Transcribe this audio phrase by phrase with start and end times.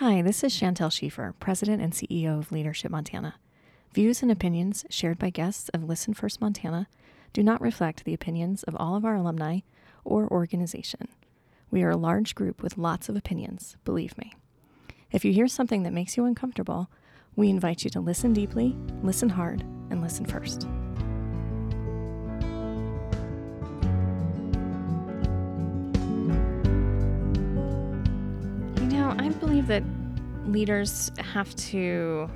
[0.00, 3.36] Hi, this is Chantel Schiefer, President and CEO of Leadership Montana.
[3.94, 6.86] Views and opinions shared by guests of Listen First Montana
[7.32, 9.60] do not reflect the opinions of all of our alumni
[10.04, 11.08] or organization.
[11.70, 14.34] We are a large group with lots of opinions, believe me.
[15.12, 16.90] If you hear something that makes you uncomfortable,
[17.34, 20.68] we invite you to listen deeply, listen hard, and listen first.
[29.26, 29.34] Mm.
[29.34, 29.82] I believe that
[30.46, 32.30] leaders have to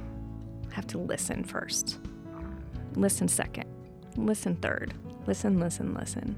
[0.72, 1.98] have to listen first.
[2.94, 3.68] Listen second.
[4.16, 4.94] Listen third.
[5.26, 6.36] Listen, listen, listen.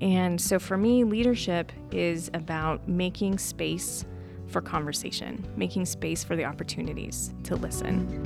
[0.00, 4.04] And so for me, leadership is about making space
[4.48, 8.24] for conversation, making space for the opportunities to listen.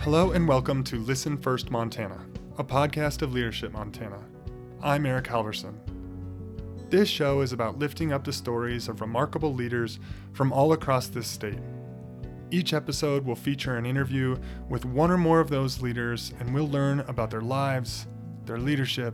[0.00, 2.24] Hello and welcome to Listen First Montana,
[2.58, 4.20] a podcast of Leadership Montana.
[4.82, 5.74] I'm Eric Halverson.
[6.94, 9.98] This show is about lifting up the stories of remarkable leaders
[10.32, 11.58] from all across this state.
[12.52, 14.36] Each episode will feature an interview
[14.68, 18.06] with one or more of those leaders, and we'll learn about their lives,
[18.44, 19.12] their leadership,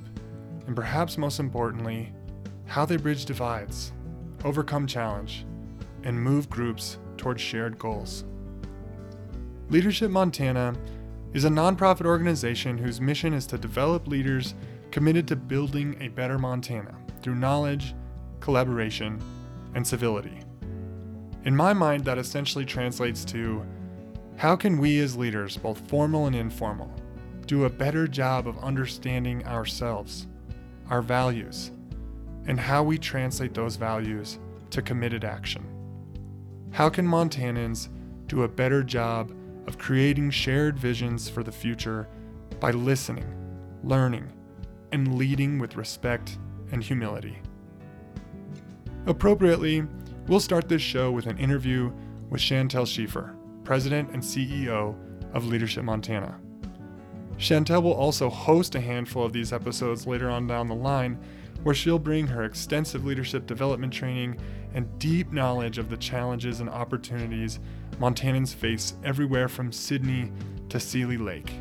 [0.66, 2.12] and perhaps most importantly,
[2.66, 3.94] how they bridge divides,
[4.44, 5.46] overcome challenge,
[6.02, 8.24] and move groups towards shared goals.
[9.70, 10.74] Leadership Montana
[11.32, 14.54] is a nonprofit organization whose mission is to develop leaders
[14.90, 17.94] committed to building a better Montana through knowledge,
[18.40, 19.20] collaboration,
[19.74, 20.40] and civility.
[21.44, 23.64] In my mind, that essentially translates to
[24.36, 26.90] how can we as leaders, both formal and informal,
[27.46, 30.26] do a better job of understanding ourselves,
[30.88, 31.72] our values,
[32.46, 34.38] and how we translate those values
[34.70, 35.64] to committed action?
[36.72, 37.88] How can Montanans
[38.26, 39.32] do a better job
[39.66, 42.08] of creating shared visions for the future
[42.60, 43.26] by listening,
[43.82, 44.32] learning,
[44.92, 46.38] and leading with respect
[46.72, 47.38] and humility.
[49.06, 49.84] Appropriately,
[50.28, 51.92] we'll start this show with an interview
[52.28, 54.94] with Chantel Schiefer, President and CEO
[55.32, 56.38] of Leadership Montana.
[57.38, 61.18] Chantel will also host a handful of these episodes later on down the line,
[61.62, 64.38] where she'll bring her extensive leadership development training
[64.74, 67.58] and deep knowledge of the challenges and opportunities
[67.98, 70.32] Montanans face everywhere from Sidney
[70.68, 71.52] to Seeley Lake.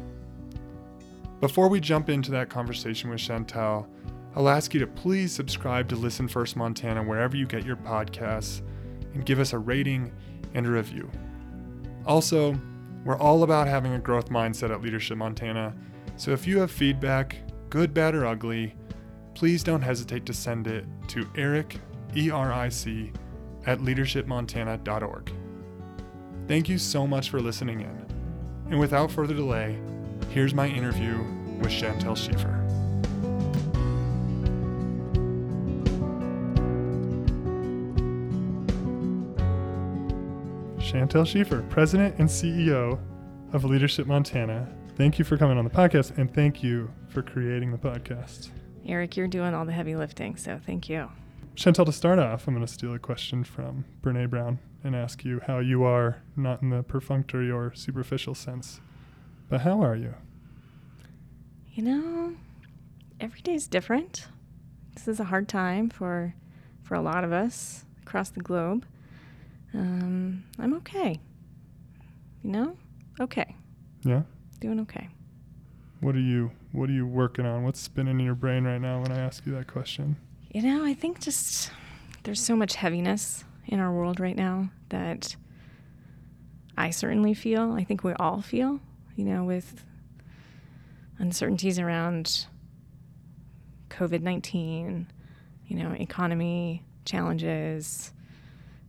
[1.39, 3.87] Before we jump into that conversation with Chantel,
[4.35, 8.61] I'll ask you to please subscribe to Listen First Montana wherever you get your podcasts
[9.13, 10.11] and give us a rating
[10.53, 11.09] and a review.
[12.05, 12.59] Also,
[13.03, 15.73] we're all about having a growth mindset at Leadership Montana,
[16.17, 17.37] so if you have feedback,
[17.69, 18.75] good, bad, or ugly,
[19.35, 21.79] please don't hesitate to send it to Eric,
[22.15, 23.11] E R I C,
[23.65, 25.31] at leadershipmontana.org.
[26.47, 28.05] Thank you so much for listening in.
[28.69, 29.79] And without further delay,
[30.29, 31.17] Here's my interview
[31.59, 32.68] with Chantel Schiefer.
[40.89, 42.99] Chantel Schiefer, President and CEO
[43.53, 44.67] of Leadership Montana.
[44.95, 48.49] Thank you for coming on the podcast and thank you for creating the podcast.
[48.87, 51.07] Eric, you're doing all the heavy lifting, so thank you.
[51.55, 55.23] Chantel, to start off, I'm going to steal a question from Brene Brown and ask
[55.23, 58.81] you how you are, not in the perfunctory or superficial sense,
[59.47, 60.15] but how are you?
[61.71, 62.33] You know,
[63.19, 64.25] every day is different.
[64.95, 66.33] This is a hard time for
[66.81, 68.87] for a lot of us across the globe.
[69.73, 71.19] Um, I'm okay.
[72.43, 72.77] You know,
[73.19, 73.55] okay.
[74.03, 74.23] Yeah.
[74.59, 75.09] Doing okay.
[76.01, 77.63] What are you What are you working on?
[77.63, 80.15] What's spinning in your brain right now when I ask you that question?
[80.51, 81.71] You know, I think just
[82.23, 85.35] there's so much heaviness in our world right now that
[86.77, 87.73] I certainly feel.
[87.73, 88.79] I think we all feel.
[89.15, 89.83] You know, with
[91.17, 92.45] uncertainties around
[93.89, 95.07] COVID 19,
[95.67, 98.13] you know, economy challenges,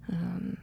[0.09, 0.57] um,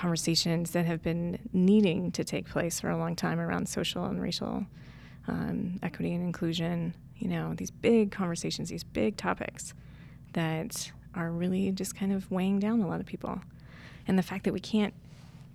[0.00, 4.22] conversations that have been needing to take place for a long time around social and
[4.22, 4.64] racial
[5.28, 6.94] um, equity and inclusion.
[7.18, 9.74] You know, these big conversations, these big topics
[10.32, 13.42] that are really just kind of weighing down a lot of people.
[14.08, 14.94] And the fact that we can't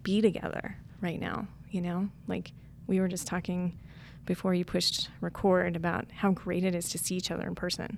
[0.04, 2.52] be together right now, you know, like
[2.86, 3.76] we were just talking
[4.28, 7.98] before you pushed record about how great it is to see each other in person.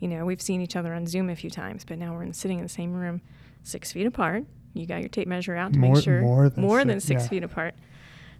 [0.00, 2.34] You know, we've seen each other on Zoom a few times, but now we're in,
[2.34, 3.22] sitting in the same room,
[3.62, 4.44] six feet apart.
[4.74, 7.00] You got your tape measure out to more, make sure more than more six, than
[7.00, 7.28] six yeah.
[7.28, 7.74] feet apart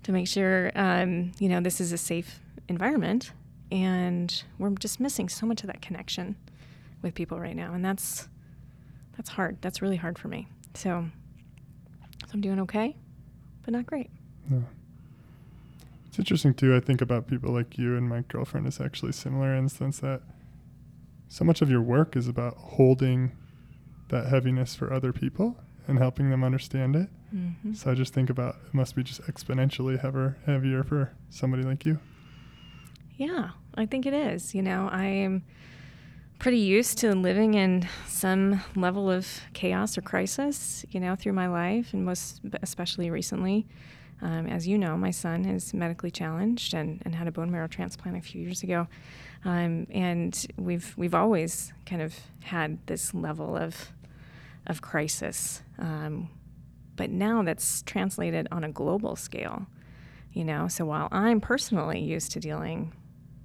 [0.05, 3.33] to make sure um, you know this is a safe environment.
[3.71, 6.37] And we're just missing so much of that connection
[7.03, 8.29] with people right now, and that's
[9.17, 9.59] that's hard.
[9.61, 10.49] That's really hard for me.
[10.75, 11.05] So,
[12.27, 12.97] so I'm doing okay,
[13.65, 14.11] but not great.
[14.49, 14.65] No.
[16.07, 16.75] It's interesting too.
[16.75, 19.99] I think about people like you and my girlfriend is actually similar in the sense
[20.01, 20.23] that
[21.29, 23.33] so much of your work is about holding
[24.09, 25.57] that heaviness for other people
[25.89, 27.09] and helping them understand it.
[27.35, 27.73] Mm-hmm.
[27.73, 31.85] So I just think about it must be just exponentially heavier, heavier for somebody like
[31.85, 31.99] you.
[33.17, 34.55] Yeah, I think it is.
[34.55, 35.43] You know, I am
[36.39, 41.49] pretty used to living in some level of chaos or crisis, you know, through my
[41.49, 43.67] life, and most especially recently.
[44.21, 47.69] Um, as you know, my son is medically challenged and, and had a bone marrow
[47.69, 48.89] transplant a few years ago,
[49.45, 53.93] um, and we've we've always kind of had this level of
[54.69, 56.29] of crisis, um,
[56.97, 59.67] but now that's translated on a global scale.
[60.33, 62.93] You know, so while I'm personally used to dealing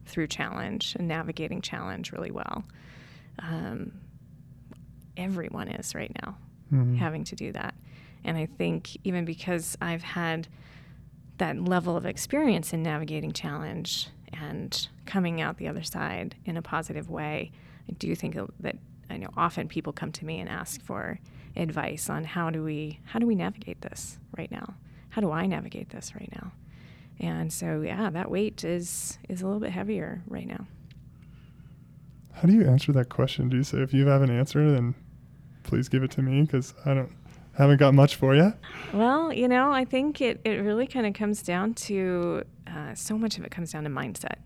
[0.05, 2.65] through challenge and navigating challenge really well,
[3.39, 3.93] um,
[5.17, 6.37] everyone is right now
[6.71, 6.97] Mhm.
[6.97, 7.73] having to do that.
[8.23, 10.47] And I think even because I've had
[11.37, 16.61] that level of experience in navigating challenge and coming out the other side in a
[16.61, 17.51] positive way,
[17.89, 18.77] I do think that
[19.13, 21.19] I know often people come to me and ask for
[21.55, 24.73] advice on how do we how do we navigate this right now?
[25.09, 26.51] How do I navigate this right now?
[27.19, 30.65] And so yeah, that weight is is a little bit heavier right now.
[32.33, 33.49] How do you answer that question?
[33.49, 34.95] Do you say if you have an answer, then
[35.61, 37.11] please give it to me because I don't
[37.55, 38.53] haven't got much for you.
[38.93, 43.17] Well, you know, I think it, it really kind of comes down to uh, so
[43.17, 44.37] much of it comes down to mindset.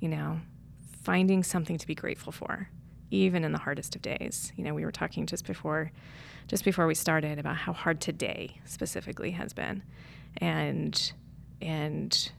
[0.00, 0.40] You know,
[1.02, 2.68] finding something to be grateful for,
[3.12, 4.52] even in the hardest of days.
[4.56, 5.92] You know, we were talking just before,
[6.48, 9.82] just before we started about how hard today specifically has been,
[10.38, 11.12] and
[11.60, 12.32] and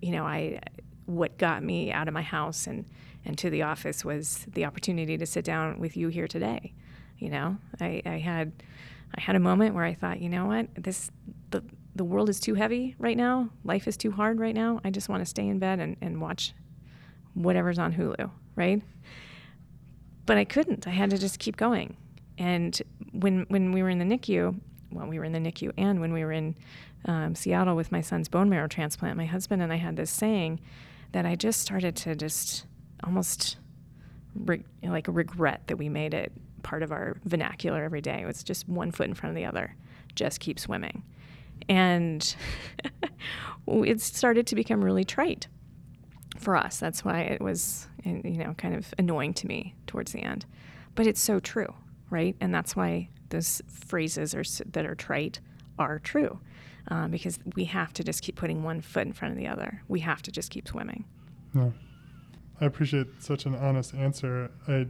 [0.00, 0.60] you know, I
[1.06, 2.84] what got me out of my house and
[3.24, 6.72] and to the office was the opportunity to sit down with you here today.
[7.18, 8.52] You know, I, I had
[9.16, 11.10] I had a moment where I thought, you know what, this
[11.50, 11.62] the
[11.96, 13.48] the world is too heavy right now.
[13.64, 14.80] Life is too hard right now.
[14.84, 16.54] I just want to stay in bed and, and watch
[17.34, 18.82] whatever's on Hulu, right?
[20.28, 20.86] But I couldn't.
[20.86, 21.96] I had to just keep going.
[22.36, 22.82] And
[23.12, 24.60] when when we were in the NICU,
[24.92, 26.54] well, we were in the NICU, and when we were in
[27.06, 30.60] um, Seattle with my son's bone marrow transplant, my husband and I had this saying
[31.12, 32.66] that I just started to just
[33.04, 33.56] almost
[34.34, 36.30] re- like regret that we made it
[36.62, 38.20] part of our vernacular every day.
[38.20, 39.74] It was just one foot in front of the other,
[40.14, 41.04] just keep swimming.
[41.70, 42.36] And
[43.66, 45.48] it started to become really trite
[46.40, 46.78] for us.
[46.78, 50.46] That's why it was, you know, kind of annoying to me towards the end.
[50.94, 51.72] But it's so true,
[52.10, 52.36] right?
[52.40, 55.40] And that's why those phrases are, that are trite
[55.78, 56.40] are true.
[56.90, 59.82] Um, because we have to just keep putting one foot in front of the other.
[59.88, 61.04] We have to just keep swimming.
[61.52, 61.74] No.
[62.62, 64.50] I appreciate such an honest answer.
[64.66, 64.86] I,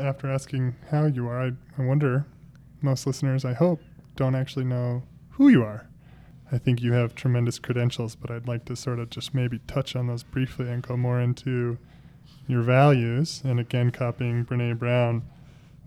[0.00, 2.26] after asking how you are, I, I wonder,
[2.82, 3.80] most listeners, I hope,
[4.16, 5.88] don't actually know who you are.
[6.52, 9.96] I think you have tremendous credentials, but I'd like to sort of just maybe touch
[9.96, 11.78] on those briefly and go more into
[12.46, 13.42] your values.
[13.44, 15.22] And again, copying Brene Brown,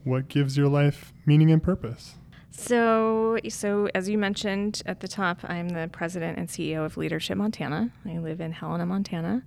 [0.03, 2.15] what gives your life meaning and purpose?
[2.51, 7.37] So, so as you mentioned at the top, I'm the president and CEO of Leadership
[7.37, 7.91] Montana.
[8.05, 9.43] I live in Helena, Montana.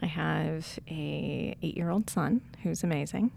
[0.00, 3.32] I have a eight-year-old son who's amazing,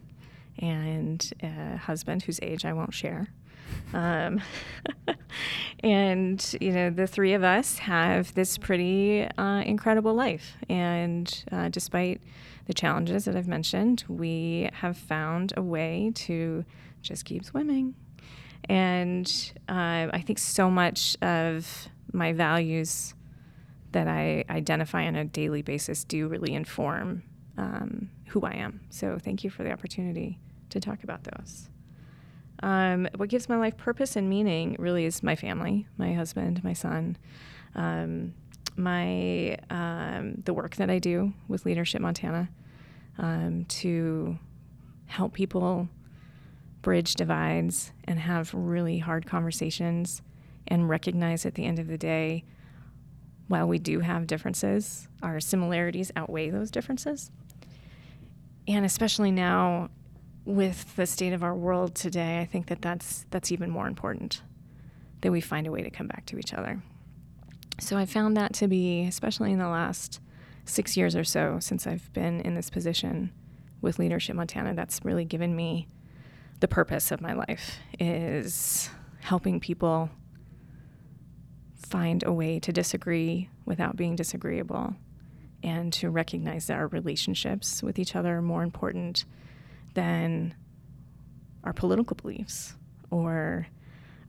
[0.59, 3.27] and a husband whose age I won't share.
[3.93, 4.41] Um,
[5.83, 10.55] and you know, the three of us have this pretty uh, incredible life.
[10.69, 12.21] And uh, despite
[12.65, 16.65] the challenges that I've mentioned, we have found a way to
[17.01, 17.95] just keep swimming.
[18.69, 19.31] And
[19.69, 23.13] uh, I think so much of my values
[23.91, 27.24] that I identify on a daily basis do really inform
[27.57, 28.81] um, who I am.
[28.89, 31.69] So thank you for the opportunity to talk about those.
[32.63, 36.73] Um, what gives my life purpose and meaning really is my family, my husband, my
[36.73, 37.17] son,
[37.75, 38.33] um,
[38.75, 42.49] my um, the work that I do with Leadership Montana
[43.17, 44.37] um, to
[45.05, 45.87] help people
[46.81, 50.21] bridge divides and have really hard conversations
[50.67, 52.43] and recognize at the end of the day,
[53.47, 57.31] while we do have differences, our similarities outweigh those differences.
[58.67, 59.89] And especially now
[60.48, 64.42] with the state of our world today, I think that that's, that's even more important
[65.20, 66.82] that we find a way to come back to each other.
[67.82, 70.22] So I found that to be, especially in the last
[70.63, 73.32] six years or so since I've been in this position
[73.82, 75.89] with Leadership Montana, that's really given me
[76.62, 78.89] the purpose of my life is
[79.20, 80.10] helping people
[81.75, 84.96] find a way to disagree without being disagreeable
[85.62, 89.25] and to recognize that our relationships with each other are more important
[89.98, 90.54] than
[91.63, 92.75] our political beliefs
[93.10, 93.66] or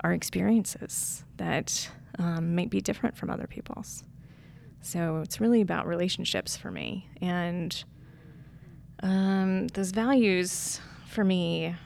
[0.00, 4.02] our experiences that um, might be different from other people's.
[4.80, 7.06] So it's really about relationships for me.
[7.20, 7.84] And
[9.02, 11.76] um, those values for me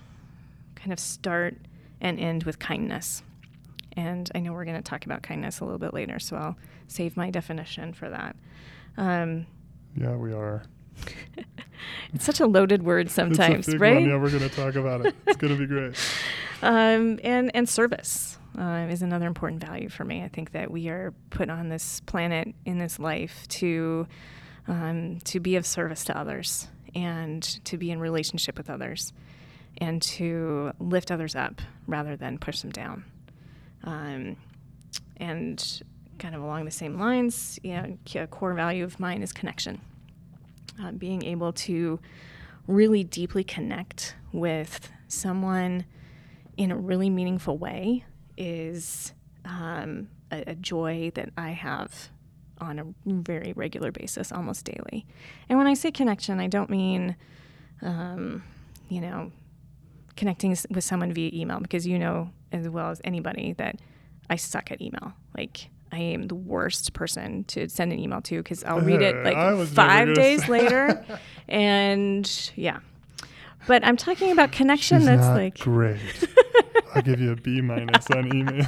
[0.77, 1.57] kind of start
[2.01, 3.25] and end with kindness.
[3.97, 6.57] And I know we're going to talk about kindness a little bit later, so I'll
[6.87, 8.37] save my definition for that.
[8.97, 9.47] Um,
[9.97, 10.63] yeah, we are.
[12.15, 13.95] it's such a loaded word sometimes, right?
[13.95, 14.09] One.
[14.09, 15.15] Yeah, we're going to talk about it.
[15.27, 15.97] It's going to be great.
[16.65, 20.23] Um, and and service uh, is another important value for me.
[20.23, 24.07] I think that we are put on this planet in this life to
[24.69, 29.13] um, to be of service to others and to be in relationship with others
[29.79, 33.05] and to lift others up rather than push them down.
[33.85, 34.37] Um,
[35.17, 35.83] and
[36.19, 39.81] kind of along the same lines, you know, a core value of mine is connection.
[40.81, 42.01] Uh, being able to
[42.67, 45.85] really deeply connect with someone
[46.57, 48.05] in a really meaningful way
[48.37, 49.13] is
[49.45, 52.11] um, a, a joy that I have
[52.59, 55.05] on a very regular basis, almost daily.
[55.49, 57.17] And when I say connection, I don't mean,
[57.83, 58.45] um,
[58.89, 59.33] you know,
[60.17, 63.81] connecting with someone via email because you know as well as anybody that
[64.31, 65.13] I suck at email.
[65.37, 69.17] Like I am the worst person to send an email to because I'll read it
[69.25, 71.05] like five days later,
[71.49, 72.81] and yeah.
[73.69, 76.01] But I'm talking about connection She's that's like great.
[76.95, 78.67] I'll give you a B minus on email.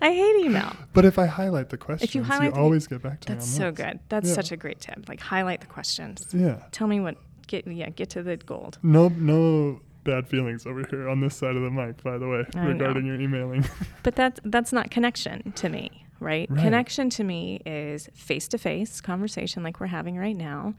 [0.00, 0.76] I hate email.
[0.92, 3.46] But if I highlight the questions, if you, highlight you always get back to that's
[3.46, 3.64] me.
[3.64, 4.00] That's so good.
[4.10, 4.34] That's yeah.
[4.34, 5.08] such a great tip.
[5.08, 6.26] Like highlight the questions.
[6.32, 6.62] Yeah.
[6.72, 8.78] Tell me what get yeah get to the gold.
[8.82, 12.44] No no bad feelings over here on this side of the mic, by the way,
[12.54, 13.12] I regarding know.
[13.12, 13.64] your emailing.
[14.02, 16.48] but that's that's not connection to me, right?
[16.50, 16.62] right.
[16.62, 20.74] Connection to me is face to face conversation like we're having right now.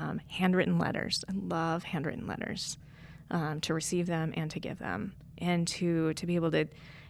[0.00, 1.24] Um, handwritten letters.
[1.28, 2.78] I love handwritten letters.
[3.28, 6.60] Um, to receive them and to give them, and to to be able to,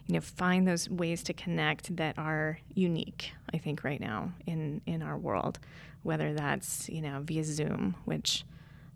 [0.07, 3.33] you know, find those ways to connect that are unique.
[3.53, 5.59] I think right now in in our world,
[6.01, 8.45] whether that's you know via Zoom, which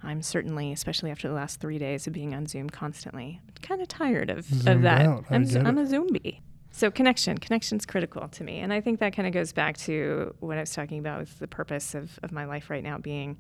[0.04, 3.88] I'm certainly, especially after the last three days of being on Zoom constantly, kind of
[3.88, 5.02] tired of, of that.
[5.30, 6.40] I'm, I'm a Zoombie.
[6.72, 8.60] So connection, connection's critical to me.
[8.60, 11.38] And I think that kind of goes back to what I was talking about with
[11.40, 13.38] the purpose of, of my life right now being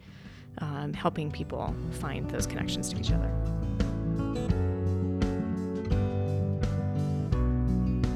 [0.57, 3.31] um, helping people find those connections to each other.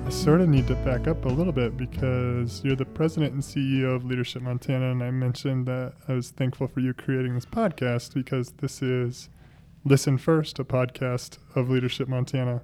[0.06, 3.42] I sort of need to back up a little bit because you're the president and
[3.42, 7.46] CEO of Leadership Montana, and I mentioned that I was thankful for you creating this
[7.46, 9.30] podcast because this is
[9.84, 12.62] Listen First, a podcast of Leadership Montana.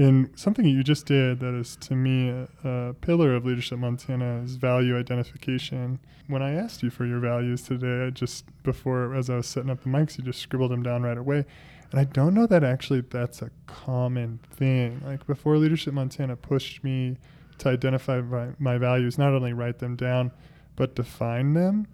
[0.00, 3.78] And something that you just did that is to me a, a pillar of Leadership
[3.78, 6.00] Montana is value identification.
[6.26, 9.68] When I asked you for your values today, I just before as I was setting
[9.68, 11.44] up the mics, you just scribbled them down right away.
[11.90, 15.02] And I don't know that actually that's a common thing.
[15.04, 17.18] Like before Leadership Montana pushed me
[17.58, 20.30] to identify my, my values, not only write them down,
[20.76, 21.86] but define them.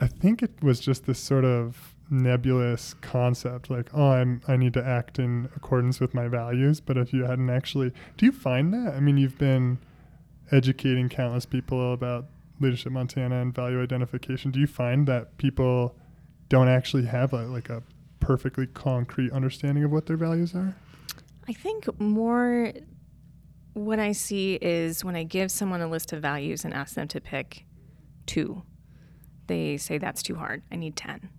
[0.00, 4.74] I think it was just this sort of nebulous concept like oh I'm I need
[4.74, 8.74] to act in accordance with my values but if you hadn't actually do you find
[8.74, 9.78] that I mean you've been
[10.50, 12.26] educating countless people about
[12.58, 15.94] leadership Montana and value identification do you find that people
[16.50, 17.82] don't actually have a, like a
[18.18, 20.76] perfectly concrete understanding of what their values are?
[21.48, 22.72] I think more
[23.72, 27.08] what I see is when I give someone a list of values and ask them
[27.08, 27.64] to pick
[28.26, 28.62] two,
[29.46, 30.62] they say that's too hard.
[30.70, 31.30] I need 10.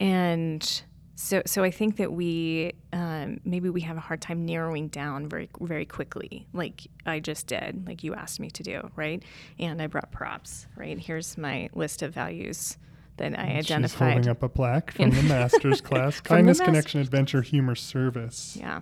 [0.00, 0.82] And
[1.16, 5.28] so, so I think that we um, maybe we have a hard time narrowing down
[5.28, 9.22] very, very quickly, like I just did, like you asked me to do, right?
[9.58, 10.98] And I brought props, right?
[10.98, 12.78] Here's my list of values
[13.16, 13.90] that I identified.
[13.90, 18.56] She's holding up a plaque from the master's class, Kindness Connection Adventure Humor Service.
[18.58, 18.80] Yeah.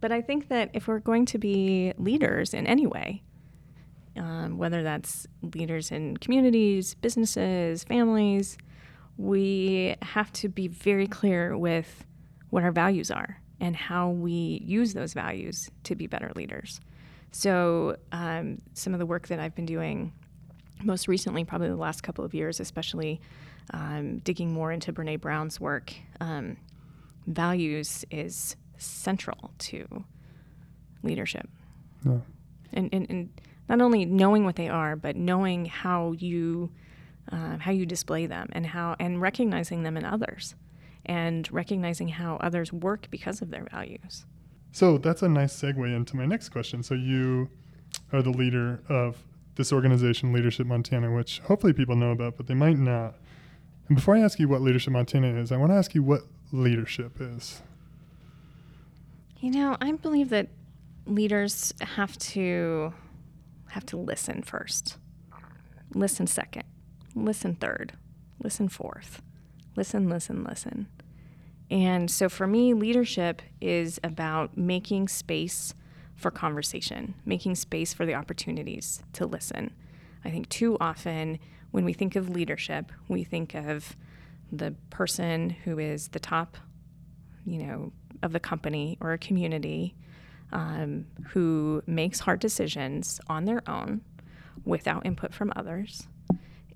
[0.00, 3.22] But I think that if we're going to be leaders in any way,
[4.16, 8.58] um, whether that's leaders in communities, businesses, families,
[9.22, 12.04] we have to be very clear with
[12.50, 16.80] what our values are and how we use those values to be better leaders.
[17.30, 20.12] So, um, some of the work that I've been doing
[20.82, 23.20] most recently, probably the last couple of years, especially
[23.72, 26.56] um, digging more into Brene Brown's work, um,
[27.28, 30.04] values is central to
[31.04, 31.48] leadership.
[32.04, 32.18] Yeah.
[32.72, 36.72] And, and, and not only knowing what they are, but knowing how you
[37.30, 40.54] uh, how you display them and how and recognizing them in others
[41.06, 44.24] and recognizing how others work because of their values.
[44.72, 46.82] So that's a nice segue into my next question.
[46.82, 47.50] So you
[48.12, 49.22] are the leader of
[49.56, 53.16] this organization, Leadership Montana, which hopefully people know about, but they might not.
[53.88, 56.22] And before I ask you what Leadership Montana is, I want to ask you what
[56.52, 57.60] leadership is.
[59.40, 60.48] You know, I believe that
[61.06, 62.94] leaders have to
[63.68, 64.98] have to listen first.
[65.94, 66.64] Listen second.
[67.14, 67.92] Listen third.
[68.42, 69.22] Listen fourth.
[69.76, 70.88] Listen, listen, listen.
[71.70, 75.74] And so for me, leadership is about making space
[76.14, 79.72] for conversation, making space for the opportunities to listen.
[80.24, 81.38] I think too often
[81.70, 83.96] when we think of leadership, we think of
[84.50, 86.58] the person who is the top,
[87.46, 87.92] you know,
[88.22, 89.94] of the company or a community
[90.52, 94.02] um, who makes hard decisions on their own
[94.64, 96.06] without input from others.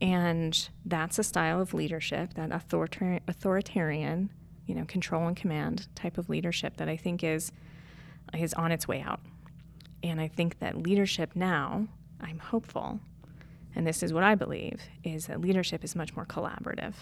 [0.01, 4.31] And that's a style of leadership, that authoritarian,
[4.67, 7.53] you know, control and command type of leadership that I think is
[8.37, 9.21] is on its way out.
[10.03, 11.87] And I think that leadership now,
[12.21, 13.01] I'm hopeful,
[13.75, 16.95] and this is what I believe, is that leadership is much more collaborative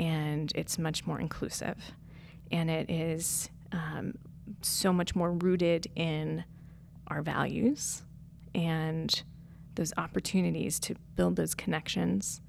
[0.00, 1.76] and it's much more inclusive.
[2.50, 4.14] And it is um,
[4.62, 6.44] so much more rooted in
[7.08, 8.02] our values
[8.54, 9.22] and
[9.78, 12.42] those opportunities to build those connections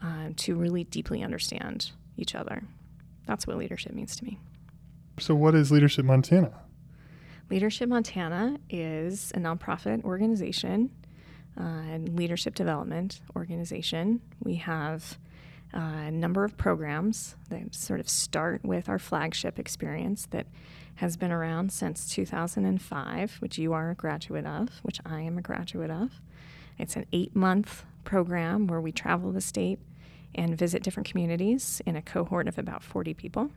[0.00, 2.62] uh, to really deeply understand each other.
[3.26, 4.38] That's what leadership means to me.
[5.18, 6.52] So, what is Leadership Montana?
[7.50, 10.90] Leadership Montana is a nonprofit organization
[11.58, 14.20] uh, and leadership development organization.
[14.42, 15.18] We have
[15.74, 20.46] uh, a number of programs that sort of start with our flagship experience that
[20.96, 25.42] has been around since 2005, which you are a graduate of, which I am a
[25.42, 26.20] graduate of.
[26.78, 29.78] It's an eight month program where we travel the state
[30.34, 33.50] and visit different communities in a cohort of about 40 people.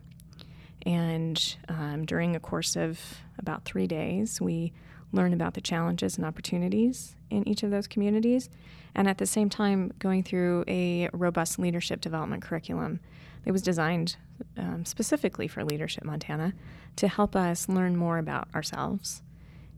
[0.84, 2.98] And um, during a course of
[3.38, 4.72] about three days, we
[5.12, 8.48] learn about the challenges and opportunities in each of those communities,
[8.94, 13.00] and at the same time, going through a robust leadership development curriculum.
[13.44, 14.16] That was designed
[14.56, 16.52] um, specifically for Leadership Montana
[16.94, 19.20] to help us learn more about ourselves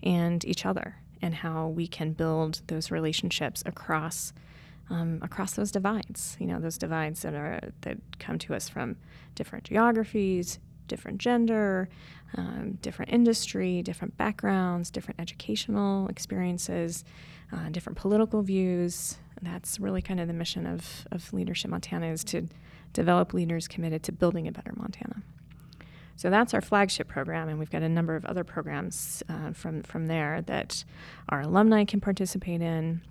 [0.02, 4.34] and each other and how we can build those relationships across
[4.90, 6.36] um, across those divides.
[6.38, 8.96] You know, those divides that are that come to us from
[9.34, 11.88] different geographies, different gender,
[12.36, 17.04] um, different industry, different backgrounds, different educational experiences,
[17.50, 19.16] uh, different political views.
[19.40, 22.46] That's really kind of the mission of, of Leadership Montana is to
[22.92, 25.22] develop leaders committed to building a better Montana.
[26.16, 29.82] So that's our flagship program, and we've got a number of other programs uh, from
[29.82, 30.84] from there that
[31.28, 33.02] our alumni can participate in,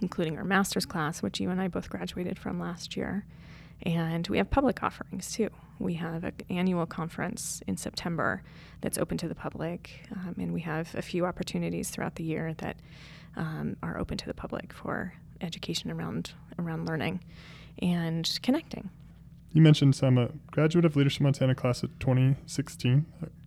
[0.00, 3.24] including our master's class, which you and I both graduated from last year.
[3.82, 5.50] And we have public offerings too.
[5.78, 8.42] We have an annual conference in September
[8.80, 12.54] that's open to the public, um, and we have a few opportunities throughout the year
[12.58, 12.76] that
[13.36, 17.20] um, are open to the public for education around around learning
[17.80, 18.90] and connecting.
[19.56, 23.06] You mentioned some uh, graduate of Leadership Montana class of 2016.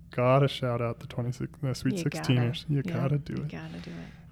[0.10, 2.66] gotta shout out the 26 the Sweet You 16ers.
[2.66, 2.66] gotta.
[2.68, 3.48] You Yeah, gotta do You it.
[3.52, 3.92] gotta do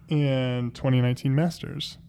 [0.09, 0.15] it.
[0.15, 1.99] And 2019 Masters.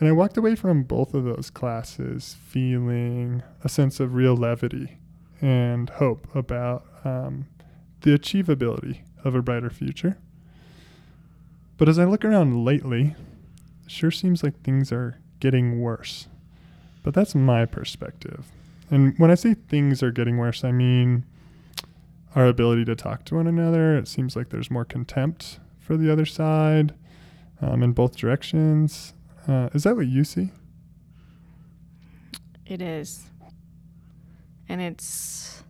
[0.00, 4.98] And I walked away from both of those classes feeling a sense of real levity
[5.40, 7.46] and hope about um,
[8.00, 10.18] the achievability of a brighter future.
[11.76, 13.14] But as I look around lately,
[13.84, 16.26] it sure seems like things are getting worse.
[17.04, 18.46] But that's my perspective.
[18.90, 21.24] And when I say things are getting worse, I mean
[22.34, 23.96] our ability to talk to one another.
[23.96, 26.94] It seems like there's more contempt for the other side
[27.60, 29.14] um, in both directions.
[29.48, 30.50] Uh, is that what you see?
[32.66, 33.24] It is.
[34.68, 35.64] And it's,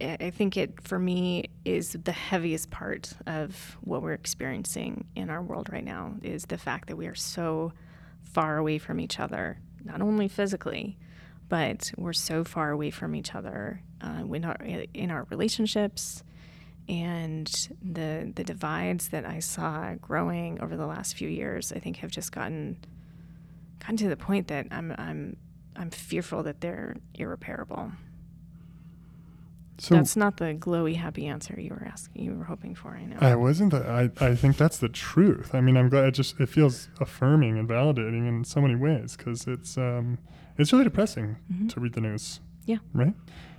[0.00, 5.42] I think it, for me, is the heaviest part of what we're experiencing in our
[5.42, 7.72] world right now is the fact that we are so
[8.22, 10.96] far away from each other, not only physically,
[11.52, 14.56] but we're so far away from each other uh, in, our,
[14.94, 16.24] in our relationships
[16.88, 21.98] and the the divides that I saw growing over the last few years, I think
[21.98, 22.78] have just gotten
[23.80, 25.36] gotten to the point that I'm I'm
[25.76, 27.92] I'm fearful that they're irreparable.
[29.78, 32.90] So that's not the glowy happy answer you were asking you were hoping for.
[32.94, 33.16] I know.
[33.20, 33.72] I wasn't.
[33.72, 35.54] The, I I think that's the truth.
[35.54, 36.04] I mean, I'm glad.
[36.04, 40.18] It just it feels affirming and validating in so many ways because it's um
[40.58, 41.68] it's really depressing Mhm.
[41.70, 42.40] to read the news.
[42.66, 42.78] Yeah.
[42.92, 43.14] Right.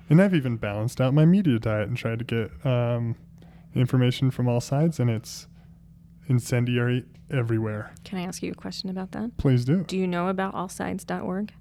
[0.10, 3.16] And I've even balanced out my media diet and tried to get um,
[3.74, 5.48] information from all sides, and it's
[6.28, 7.92] incendiary everywhere.
[8.04, 9.36] Can I ask you a question about that?
[9.38, 9.84] Please do.
[9.84, 11.54] Do you know about allsides.org?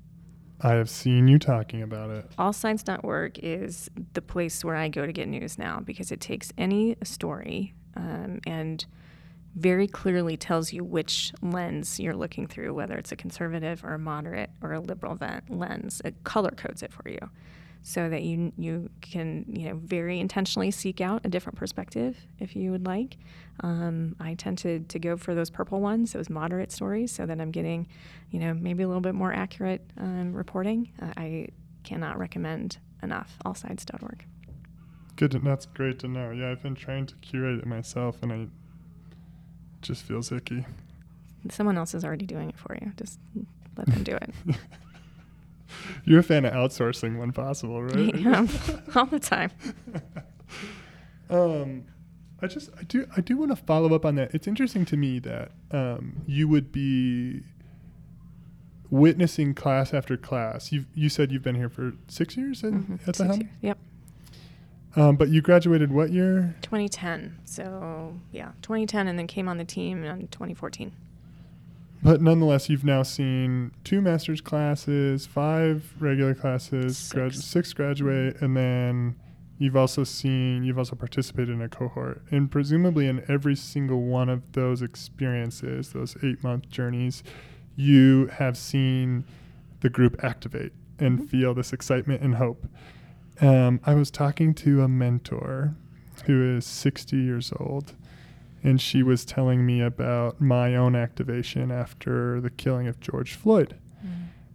[0.63, 2.31] I have seen you talking about it.
[2.39, 6.97] allsides.org is the place where I go to get news now because it takes any
[7.03, 8.85] story um, and
[9.57, 13.99] very clearly tells you which lens you're looking through, whether it's a conservative or a
[13.99, 16.01] moderate or a liberal lens.
[16.05, 17.19] It color codes it for you
[17.83, 22.55] so that you you can you know very intentionally seek out a different perspective if
[22.55, 23.17] you would like.
[23.61, 27.41] Um, I tend to, to go for those purple ones, those moderate stories, so that
[27.41, 27.89] I'm getting
[28.31, 30.91] you know maybe a little bit more accurate um, reporting.
[31.01, 31.49] Uh, I
[31.83, 33.37] cannot recommend enough.
[33.45, 34.25] Allsides.org.
[35.17, 35.33] Good.
[35.33, 36.31] To, that's great to know.
[36.31, 38.49] Yeah, I've been trying to curate it myself, and I it
[39.83, 40.65] just feels icky.
[41.51, 42.93] Someone else is already doing it for you.
[42.97, 43.19] Just
[43.77, 44.31] let them do it.
[46.05, 48.15] You're a fan of outsourcing when possible, right?
[48.19, 48.47] Yeah,
[48.95, 49.51] all the time.
[51.31, 51.85] um,
[52.41, 54.35] I just I do I do want to follow up on that.
[54.35, 57.43] It's interesting to me that um, you would be
[58.91, 60.73] witnessing class after class.
[60.73, 63.51] You you said you've been here for six years in, Mhm, at the Helm, years.
[63.63, 63.79] Yep.
[64.97, 66.55] um, but you graduated what year?
[66.63, 67.39] 2010.
[67.45, 70.93] So yeah, 2010, and then came on the team in 2014.
[72.03, 77.45] But nonetheless, you've now seen two master's classes, five regular classes, gradu- Six.
[77.45, 79.15] six graduate, and then
[79.59, 82.23] you've also seen, you've also participated in a cohort.
[82.33, 87.23] And presumably, in every single one of those experiences, those eight month journeys,
[87.77, 89.25] you have seen
[89.81, 91.29] the group activate and Mhm.
[91.29, 92.67] feel this excitement and hope.
[93.41, 95.75] Um, I was talking to a mentor
[96.27, 97.95] who is 60 years old
[98.63, 103.77] and she was telling me about my own activation after the killing of George Floyd.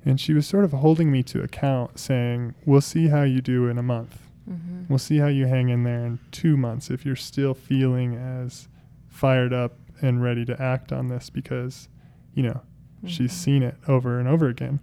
[0.06, 3.68] And she was sort of holding me to account, saying, We'll see how you do
[3.68, 4.20] in a month.
[4.50, 4.84] Mm-hmm.
[4.88, 8.70] We'll see how you hang in there in two months if you're still feeling as
[9.10, 11.90] fired up and ready to act on this because,
[12.34, 12.62] you know,
[13.06, 13.36] she's Mhm.
[13.36, 14.80] seen it over and over again.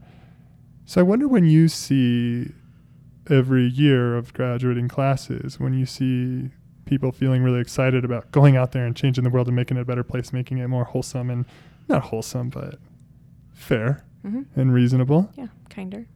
[0.84, 2.52] So I wonder when you see
[3.30, 6.50] every year of graduating classes, when you see
[6.84, 9.80] people feeling really excited about going out there and changing the world and making it
[9.80, 11.44] a better place, making it more wholesome and
[11.88, 12.78] not wholesome, but
[13.52, 15.30] fair hmm and reasonable.
[15.36, 16.06] Yeah, kinder.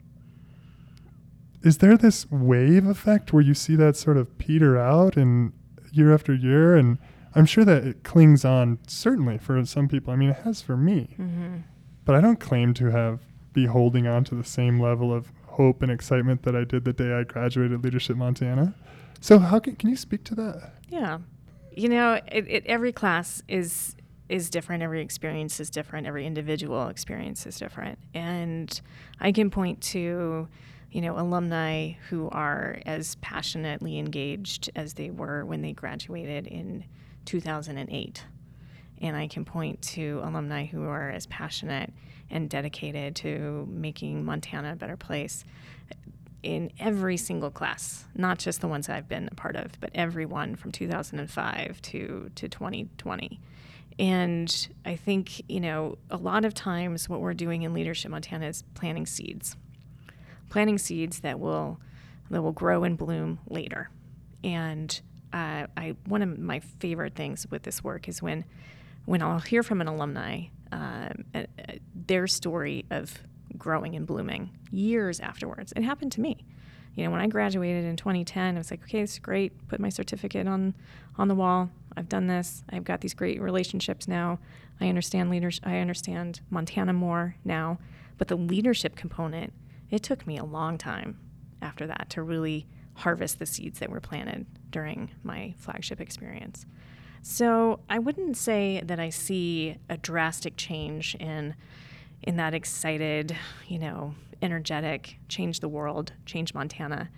[1.62, 5.52] Is there this wave effect where you see that sort of peter out and
[5.92, 6.76] year after year?
[6.76, 6.98] And
[7.34, 10.12] I'm sure that it clings on certainly for some people.
[10.12, 11.14] I mean, it has for me.
[11.16, 11.56] hmm
[12.04, 13.20] but I don't claim to have
[13.52, 16.94] be holding on to the same level of hope and excitement that I did the
[16.94, 18.74] day I graduated Leadership Montana.
[19.20, 20.74] So how can can you speak to that?
[20.88, 21.18] Yeah,
[21.72, 23.94] you know, it, it, every class is
[24.28, 24.82] is different.
[24.82, 26.06] Every experience is different.
[26.06, 28.80] Every individual experience is different, and
[29.20, 30.48] I can point to,
[30.90, 36.84] you know, alumni who are as passionately engaged as they were when they graduated in
[37.24, 38.24] 2008.
[39.00, 41.92] And I can point to alumni who are as passionate
[42.30, 45.44] and dedicated to making Montana a better place
[46.42, 50.26] in every single class, not just the ones I've been a part of, but every
[50.26, 53.40] one from 2005 to, to 2020.
[53.98, 58.46] And I think, you know, a lot of times what we're doing in Leadership Montana
[58.46, 59.56] is planting seeds,
[60.48, 61.80] planting seeds that will
[62.30, 63.90] that will grow and bloom later.
[64.44, 65.00] And
[65.32, 68.44] uh, I one of my favorite things with this work is when
[69.06, 73.18] when I'll hear from an alumni um, uh, uh, their story of
[73.58, 75.72] growing and blooming years afterwards.
[75.76, 76.44] It happened to me.
[76.94, 79.68] You know, when I graduated in 2010, I was like, okay, it's great.
[79.68, 80.74] Put my certificate on
[81.16, 81.70] on the wall.
[81.96, 82.64] I've done this.
[82.70, 84.38] I've got these great relationships now.
[84.80, 85.60] I understand leaders.
[85.64, 87.78] I understand Montana more now.
[88.18, 89.52] But the leadership component,
[89.90, 91.18] it took me a long time
[91.60, 96.66] after that to really harvest the seeds that were planted during my flagship experience.
[97.22, 101.54] So I wouldn't say that I see a drastic change in
[102.22, 107.08] in that excited, you know, energetic, change the world, change Montana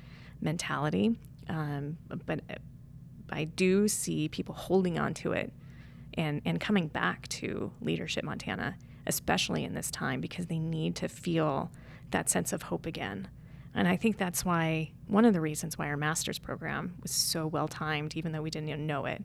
[0.41, 1.17] mentality.
[1.49, 2.41] Um, but
[3.31, 5.53] I do see people holding on to it
[6.15, 11.09] and, and coming back to Leadership Montana, especially in this time, because they need to
[11.09, 11.71] feel
[12.11, 13.29] that sense of hope again.
[13.75, 17.47] And I think that's why one of the reasons why our master's program was so
[17.47, 19.25] well timed, even though we didn't even know it.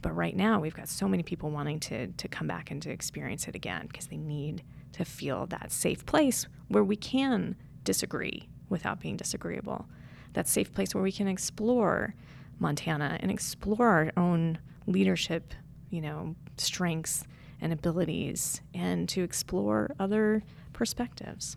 [0.00, 2.90] But right now, we've got so many people wanting to, to come back and to
[2.90, 8.48] experience it again because they need to feel that safe place where we can disagree
[8.68, 9.86] without being disagreeable.
[10.32, 12.14] That safe place where we can explore
[12.58, 15.54] Montana and explore our own leadership,
[15.90, 17.24] you know, strengths
[17.60, 21.56] and abilities and to explore other perspectives.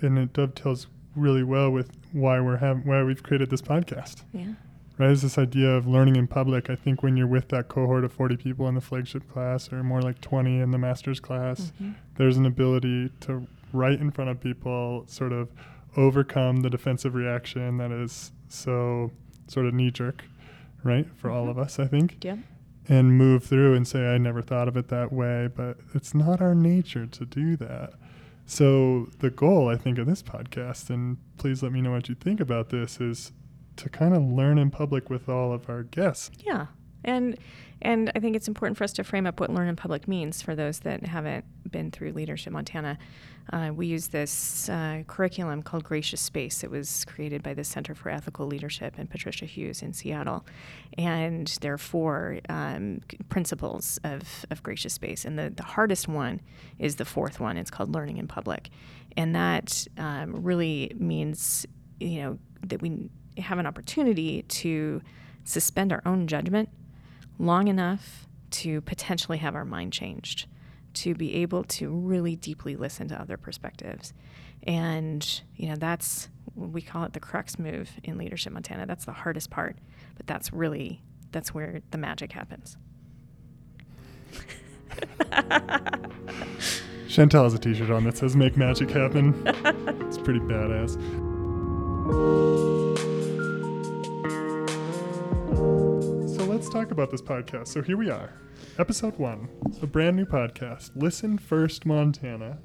[0.00, 4.22] And it dovetails really well with why we're having why we've created this podcast.
[4.32, 4.54] Yeah.
[5.00, 6.68] Right, is this idea of learning in public.
[6.68, 9.82] I think when you're with that cohort of 40 people in the flagship class, or
[9.82, 11.94] more like 20 in the master's class, Mhm.
[12.16, 15.48] there's an ability to right in front of people sort of
[15.96, 19.10] overcome the defensive reaction that is so
[19.46, 20.22] sort of knee jerk,
[20.84, 21.50] right, for all Mhm.
[21.52, 22.36] of us, I think, Yeah.
[22.86, 26.42] and move through and say, I never thought of it that way, but it's not
[26.42, 27.94] our nature to do that.
[28.44, 32.14] So, the goal, I think, of this podcast, and please let me know what you
[32.14, 33.32] think about this, is
[33.76, 36.30] to kind of learn in public with all of our guests.
[36.38, 36.66] Yeah.
[37.04, 37.38] And
[37.82, 40.42] and I think it's important for us to frame up what Learn in Public means
[40.42, 42.98] for those that haven't been through Leadership Montana.
[43.52, 46.62] Uh, we use this uh, curriculum called Gracious Space.
[46.62, 50.44] It was created by the Center for Ethical Leadership and Patricia Hughes in Seattle.
[50.98, 55.24] And there are four um, principles of, of Gracious Space.
[55.24, 56.42] And the, the hardest one
[56.78, 57.56] is the fourth one.
[57.56, 58.68] It's called Learning in Public.
[59.16, 61.64] And that um, really means,
[61.98, 65.02] you know, that we have an opportunity to
[65.44, 66.68] suspend our own judgment
[67.38, 70.46] long enough to potentially have our mind changed,
[70.92, 74.12] to be able to really deeply listen to other perspectives.
[74.64, 78.86] And, you know, that's, we call it the crux move in Leadership Montana.
[78.86, 79.76] That's the hardest part,
[80.16, 81.00] but that's really,
[81.32, 82.76] that's where the magic happens.
[87.08, 89.42] Chantel has a t shirt on that says Make Magic Happen.
[89.46, 90.96] it's pretty badass.
[96.60, 97.68] Let's talk about this podcast.
[97.68, 98.34] So here we are,
[98.78, 99.48] episode one,
[99.80, 102.58] a brand new podcast, Listen First Montana,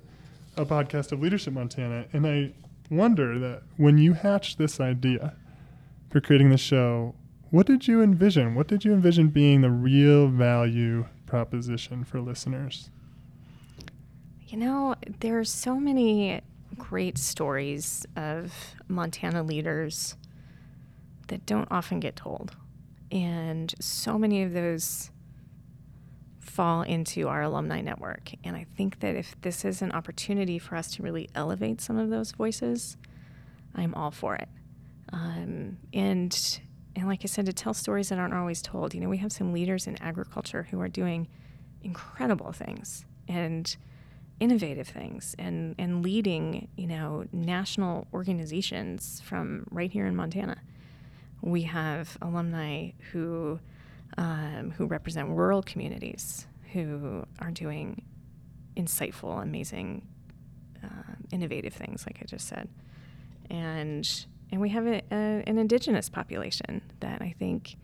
[0.57, 2.05] a podcast of Leadership Montana.
[2.11, 2.51] And I
[2.89, 5.37] wonder that when you hatched this idea
[6.09, 7.15] for creating the show,
[7.51, 8.53] what did you envision?
[8.53, 12.89] What did you envision being the real value proposition for listeners?
[14.47, 16.41] You know, there are so many
[16.77, 18.53] great stories of
[18.89, 20.17] Montana leaders
[21.29, 22.57] that don't often get told.
[23.11, 25.11] And so many of those
[26.39, 28.31] fall into our alumni network.
[28.43, 31.97] And I think that if this is an opportunity for us to really elevate some
[31.97, 32.97] of those voices,
[33.75, 34.49] I'm all for it.
[35.11, 36.59] Um, and
[36.95, 38.93] and like I said, to tell stories that aren't always told.
[38.93, 41.27] You know, we have some leaders in agriculture who are doing
[41.83, 43.75] incredible things and
[44.39, 50.57] innovative things and, and leading, you know, national organizations from right here in Montana.
[51.45, 53.59] We have alumni who
[54.17, 58.01] um, who represent rural communities who are doing
[58.75, 60.07] insightful, amazing,
[60.83, 62.67] uh, innovative things, like I just said,
[63.49, 67.77] and and we have a, a, an indigenous population that I think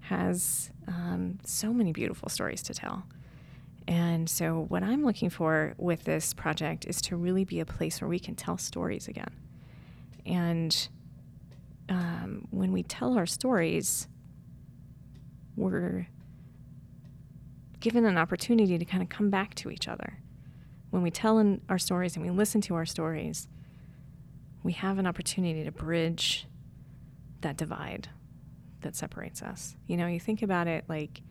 [0.00, 3.04] has um, so many beautiful stories to tell.
[3.86, 8.00] And so, what I'm looking for with this project is to really be a place
[8.00, 9.30] where we can tell stories again.
[10.26, 10.88] And
[11.88, 14.08] um, when we tell our stories,
[15.56, 16.06] we're
[17.80, 20.18] given an opportunity to kind of come back to each other.
[20.90, 23.48] When we tell our stories and we listen to our stories,
[24.62, 26.46] we have an opportunity to bridge
[27.40, 28.08] that divide
[28.80, 29.76] that separates us.
[29.86, 31.22] You know, you think about it like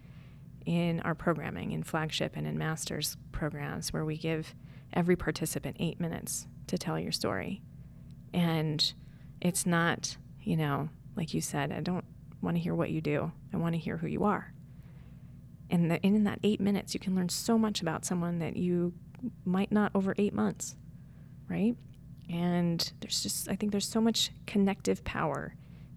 [0.65, 4.53] in our programming, in flagship and in master's programs, where we give
[4.93, 7.61] every participant eight minutes to tell your story.
[8.33, 8.93] And
[9.41, 10.17] it's not
[10.47, 12.05] you know, like you said, I don't
[12.41, 13.29] want to hear what you do.
[13.53, 14.53] I want to hear who you are.
[15.69, 18.55] And, the, and in that eight minutes, you can learn so much about someone that
[18.55, 18.93] you
[19.43, 20.77] might not over eight months,
[21.49, 21.75] right?
[22.29, 25.53] And there's just, I think there's so much connective power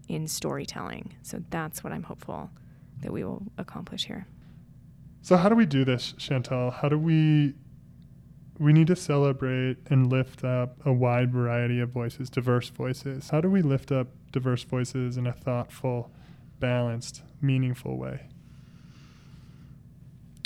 [0.09, 1.15] in storytelling.
[1.23, 2.51] So that's what I'm hopeful
[3.03, 4.27] that we will accomplish here.
[5.23, 6.73] So, how do we do this, Chantel?
[6.73, 7.55] How do we
[8.59, 13.31] we need to celebrate and lift up a wide variety of voices, diverse voices.
[13.31, 16.11] How do we lift up diverse voices in a thoughtful,
[16.59, 18.27] balanced, meaningful way?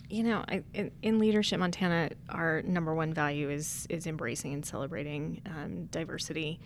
[0.09, 4.65] You know, I, in, in, Leadership Montana, our number one value is is embracing and
[4.65, 6.61] celebrating um, diversity,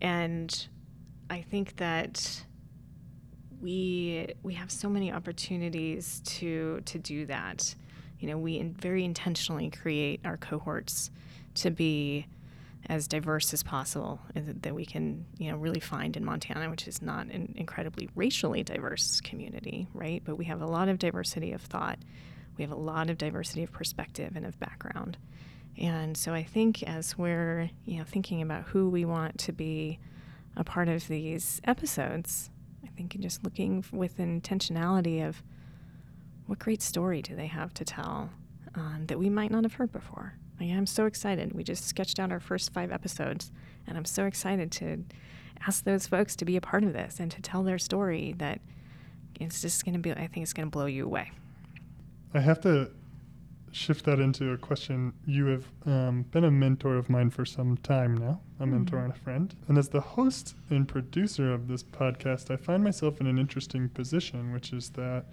[0.00, 0.68] and
[1.28, 2.44] I think that
[3.60, 7.74] we we have so many opportunities to to do that
[8.22, 11.10] you know, we in very intentionally create our cohorts
[11.56, 12.26] to be
[12.88, 17.00] as diverse as possible that we can, you know, really find in Montana, which is
[17.00, 20.22] not an incredibly racially diverse community, right?
[20.24, 21.98] But we have a lot of diversity of thought.
[22.56, 25.16] We have a lot of diversity of perspective and of background.
[25.78, 29.98] And so I think as we're, you know, thinking about who we want to be
[30.56, 32.50] a part of these episodes,
[32.84, 35.42] I think just looking with intentionality of
[36.46, 38.30] what great story do they have to tell
[38.74, 40.34] um, that we might not have heard before?
[40.62, 41.52] I am so excited.
[41.52, 43.50] We just sketched out our first five episodes,
[43.86, 45.04] and I'm so excited to
[45.66, 48.60] ask those folks to be a part of this and to tell their story that
[49.40, 51.32] it's just going to be, I think it's going to blow you away.
[52.34, 52.90] I have to
[53.72, 55.12] shift that into a question.
[55.26, 58.72] You have um, been a mentor of mine for some time now, a mm-hmm.
[58.72, 59.54] mentor and a friend.
[59.68, 63.88] And as the host and producer of this podcast, I find myself in an interesting
[63.88, 65.24] position, which is that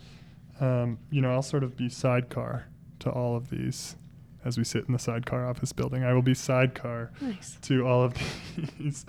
[0.60, 2.66] um, you know, I'll sort of be sidecar
[3.00, 3.96] to all of these
[4.46, 6.04] as we sit in the sidecar office building.
[6.04, 7.58] I will be sidecar nice.
[7.64, 8.16] to all of
[8.80, 9.06] these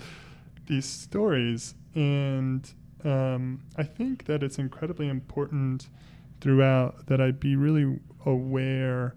[0.67, 2.73] these stories, and
[3.05, 5.89] um, I think that it's incredibly important
[6.41, 9.15] throughout that I be really aware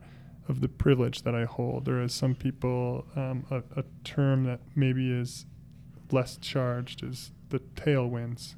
[0.47, 1.85] of the privilege that I hold.
[1.85, 5.45] There is some people, um, a, a term that maybe is
[6.11, 8.55] less charged is the tailwinds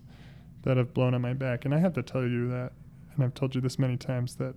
[0.63, 1.65] that have blown on my back.
[1.65, 2.71] And I have to tell you that,
[3.13, 4.55] and I've told you this many times, that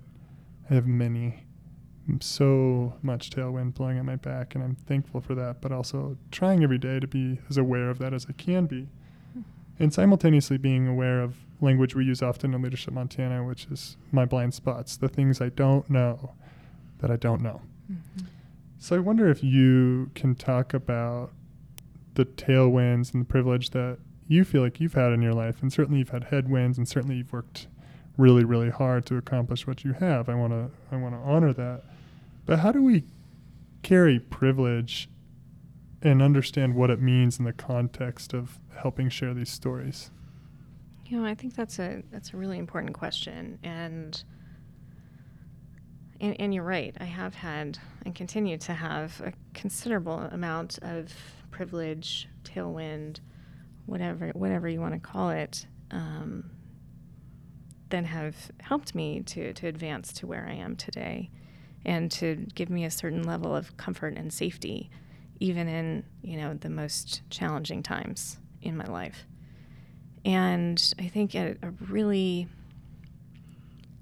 [0.70, 1.44] I have many,
[2.20, 6.62] so much tailwind blowing at my back, and I'm thankful for that, but also trying
[6.62, 8.88] every day to be as aware of that as I can be.
[9.78, 14.24] And simultaneously being aware of language we use often in Leadership Montana, which is my
[14.24, 16.32] blind spots, the things I don't know
[16.98, 17.60] that I don't know.
[17.90, 18.26] Mm-hmm.
[18.78, 21.32] So I wonder if you can talk about
[22.14, 25.72] the tailwinds and the privilege that you feel like you've had in your life, and
[25.72, 27.68] certainly you've had headwinds, and certainly you've worked
[28.16, 30.28] really, really hard to accomplish what you have.
[30.28, 31.84] I want to, I want to honor that.
[32.48, 33.04] But how do we
[33.82, 35.11] carry privilege
[36.00, 40.11] and understand what it means in the context of helping share these stories?
[41.04, 44.24] You know, I think that's a that's a really important question, and
[46.22, 46.96] and, and you're right.
[46.98, 51.12] I have had and continue to have a considerable amount of
[51.50, 53.20] privilege, tailwind,
[53.84, 56.50] whatever whatever you want to call it, um,
[57.90, 61.28] that have helped me to to advance to where I am today,
[61.84, 64.90] and to give me a certain level of comfort and safety,
[65.40, 69.26] even in you know the most challenging times in my life.
[70.24, 72.48] And I think a, a really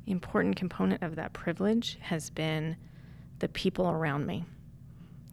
[0.07, 2.77] important component of that privilege has been
[3.39, 4.45] the people around me,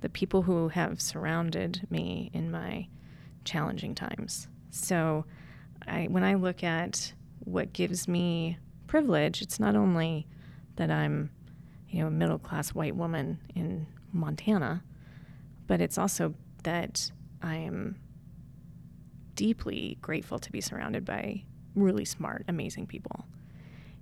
[0.02, 2.88] the people who have surrounded me in my
[3.46, 4.48] challenging times.
[4.72, 5.26] So,
[5.88, 10.28] I, when I look at what gives me privilege, it's not only
[10.78, 11.30] that I'm,
[11.94, 14.84] you know, a middle class white woman in Montana,
[15.68, 17.98] but it's also that I am
[19.36, 21.44] deeply grateful to be surrounded by
[21.76, 23.26] really smart, amazing people.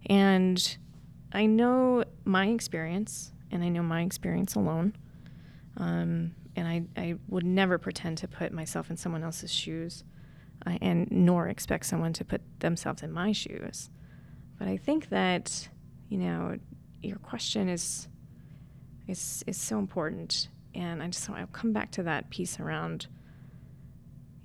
[0.05, 0.77] And
[1.33, 4.95] I know my experience, and I know my experience alone.
[5.75, 10.05] Um, and I, I would never pretend to put myself in someone else's shoes,
[10.65, 13.89] uh, and nor expect someone to put themselves in my shoes.
[14.57, 15.69] But I think that,
[16.07, 16.57] you know,
[17.01, 18.07] your question is
[19.07, 23.07] is is so important, and I just I'll come back to that piece around,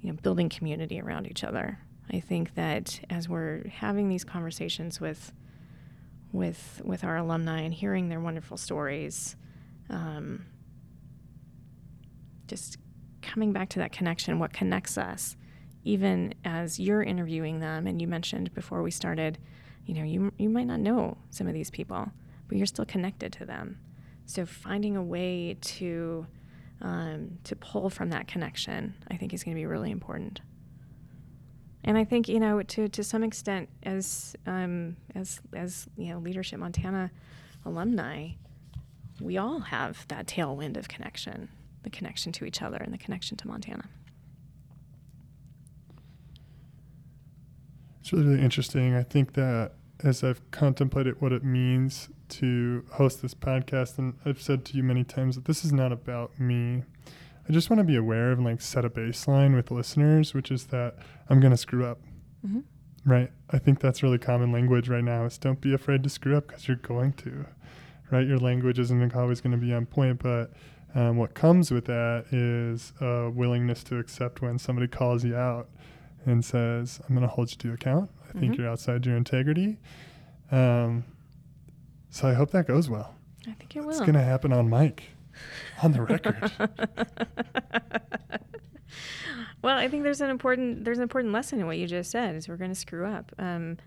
[0.00, 1.78] you know, building community around each other.
[2.10, 5.32] I think that as we're having these conversations with
[6.32, 9.36] with with our alumni and hearing their wonderful stories.
[9.88, 10.46] Um,
[12.48, 12.78] just
[13.22, 15.36] coming back to that connection, what connects us,
[15.84, 19.38] even as you're interviewing them, and you mentioned before we started,
[19.84, 22.10] you know, you you might not know some of these people,
[22.48, 23.78] but you're still connected to them.
[24.26, 26.26] So finding a way to
[26.82, 30.40] um, to pull from that connection, I think, is going to be really important.
[31.84, 36.18] And I think you know to to some extent, as um, as as you know,
[36.18, 37.10] leadership Montana
[37.64, 38.30] alumni,
[39.20, 41.48] we all have that tailwind of connection,
[41.82, 43.88] the connection to each other and the connection to Montana.
[48.00, 48.94] It's really, really interesting.
[48.94, 54.40] I think that as I've contemplated what it means to host this podcast, and I've
[54.40, 56.84] said to you many times that this is not about me.
[57.48, 60.50] I just want to be aware of and like set a baseline with listeners, which
[60.50, 60.96] is that
[61.28, 62.00] I'm going to screw up.
[62.46, 62.60] Mm-hmm.
[63.10, 63.30] Right.
[63.50, 66.48] I think that's really common language right now is don't be afraid to screw up
[66.48, 67.46] because you're going to.
[68.10, 68.26] Right.
[68.26, 70.52] Your language isn't always going to be on point, but
[70.94, 75.68] um, what comes with that is a willingness to accept when somebody calls you out
[76.24, 78.10] and says, I'm going to hold you to account.
[78.26, 78.40] I mm-hmm.
[78.40, 79.78] think you're outside your integrity.
[80.50, 81.04] Um,
[82.10, 83.14] so I hope that goes well.
[83.46, 83.90] I think it will.
[83.90, 85.04] It's going to happen on mic
[85.82, 86.52] on the record.
[89.62, 92.34] well, I think there's an important there's an important lesson in what you just said.
[92.34, 93.32] Is we're going to screw up.
[93.38, 93.78] Um,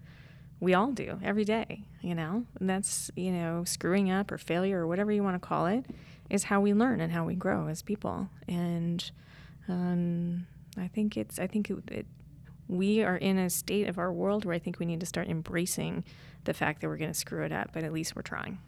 [0.60, 2.46] we all do every day, you know.
[2.60, 5.86] And that's you know screwing up or failure or whatever you want to call it
[6.30, 8.30] is how we learn and how we grow as people.
[8.48, 9.10] And
[9.68, 10.48] um,
[10.78, 12.06] I think it's I think it, it,
[12.70, 15.28] we are in a state of our world where I think we need to start
[15.28, 16.06] embracing
[16.46, 18.60] the fact that we're going to screw it up, but at least we're trying.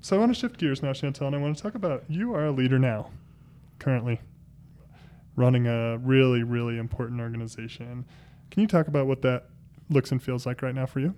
[0.00, 2.34] So I want to shift gears now, Chantel, and I want to talk about you
[2.34, 3.10] are a leader now,
[3.78, 4.20] currently
[5.36, 8.04] running a really, really important organization.
[8.50, 9.48] Can you talk about what that
[9.90, 11.14] looks and feels like right now for you?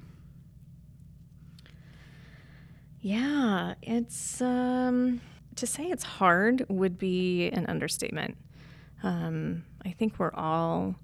[3.00, 5.20] Yeah, it's um,
[5.56, 8.36] to say it's hard would be an understatement.
[9.02, 10.96] Um, I think we're all,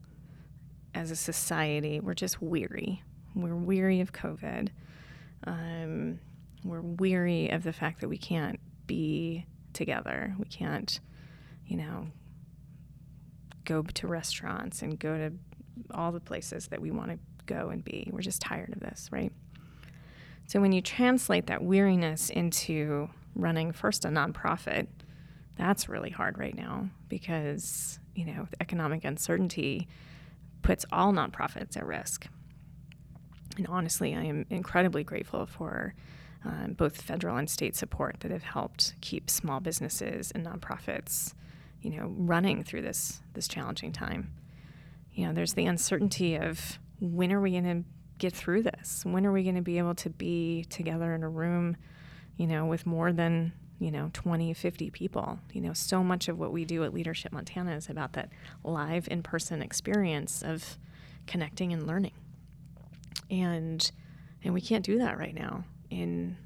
[0.95, 3.03] as a society, we're just weary.
[3.35, 4.69] We're weary of COVID.
[5.45, 6.21] Um,
[6.65, 10.35] we're weary of the fact that we can't be together.
[10.39, 11.01] We can't,
[11.67, 12.09] you know,
[13.65, 15.33] go to restaurants and go to
[15.93, 18.09] all the places that we want to go and be.
[18.13, 19.33] We're just tired of this, right?
[20.47, 24.87] So when you translate that weariness into running first a nonprofit,
[25.57, 29.89] that's really hard right now because, you know, the economic uncertainty
[30.63, 32.27] puts all nonprofits at risk.
[33.57, 35.95] And honestly, I am incredibly grateful for
[36.45, 41.35] um, both federal and state support that have helped keep small businesses and nonprofits,
[41.83, 44.33] you know, running through this this challenging time.
[45.13, 47.85] You know, there's the uncertainty of when are we going to
[48.19, 49.03] get through this?
[49.05, 51.77] When are we going to be able to be together in a room,
[52.37, 53.53] you know, with more than
[53.83, 57.33] you know 20 50 people you know so much of what we do at leadership
[57.33, 58.29] montana is about that
[58.65, 60.79] live in-person experience of
[61.27, 62.13] connecting and learning
[63.31, 63.91] and
[64.45, 66.37] and we can't do that right now in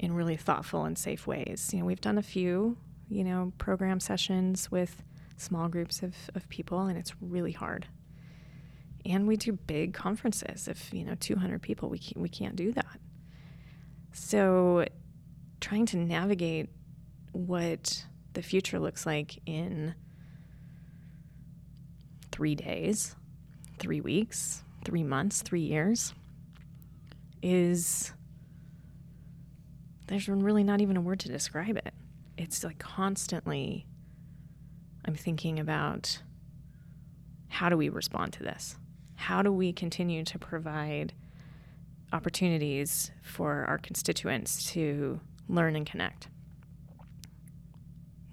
[0.00, 1.70] in really thoughtful and safe ways.
[1.72, 2.76] You know, we've done a few,
[3.08, 5.02] you know, program sessions with
[5.36, 7.86] small groups of, of people, and it's really hard.
[9.04, 10.68] And we do big conferences.
[10.68, 12.98] If you know, 200 people, we can't, we can't do that.
[14.12, 14.86] So,
[15.60, 16.70] trying to navigate
[17.32, 19.94] what the future looks like in
[22.32, 23.14] three days,
[23.78, 26.14] three weeks, three months, three years
[27.42, 28.12] is
[30.06, 31.94] there's really not even a word to describe it.
[32.36, 33.86] It's like constantly
[35.04, 36.22] I'm thinking about
[37.48, 38.76] how do we respond to this?
[39.14, 41.12] How do we continue to provide
[42.12, 45.20] opportunities for our constituents to
[45.50, 46.28] learn and connect?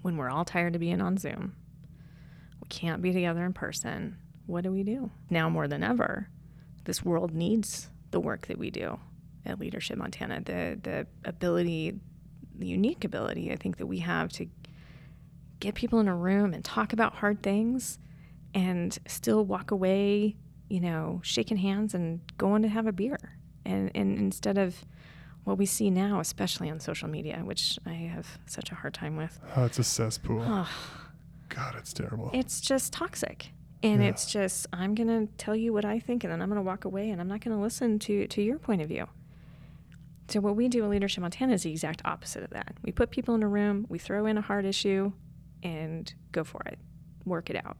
[0.02, 1.54] When we're all tired of being on Zoom,
[2.60, 4.16] we can't be together in person,
[4.46, 5.10] what do we do?
[5.28, 6.28] Now more than ever,
[6.84, 8.98] this world needs the work that we do
[9.44, 10.40] at Leadership Montana.
[10.40, 11.98] The the ability,
[12.56, 14.46] the unique ability I think that we have to
[15.60, 17.98] get people in a room and talk about hard things
[18.54, 20.36] and still walk away,
[20.70, 23.18] you know, shaking hands and going to have a beer.
[23.64, 24.84] And and instead of
[25.48, 29.16] what we see now, especially on social media, which I have such a hard time
[29.16, 29.40] with.
[29.56, 30.44] Oh, it's a cesspool.
[30.44, 30.70] Oh,
[31.48, 32.30] God, it's terrible.
[32.34, 33.48] It's just toxic.
[33.82, 34.10] And yeah.
[34.10, 36.62] it's just I'm going to tell you what I think and then I'm going to
[36.62, 39.08] walk away and I'm not going to listen to to your point of view.
[40.28, 42.74] So what we do at Leadership Montana is the exact opposite of that.
[42.82, 45.12] We put people in a room, we throw in a hard issue,
[45.62, 46.78] and go for it.
[47.24, 47.78] Work it out.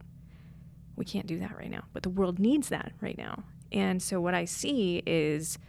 [0.95, 3.43] We can't do that right now, but the world needs that right now.
[3.71, 5.59] And so what I see is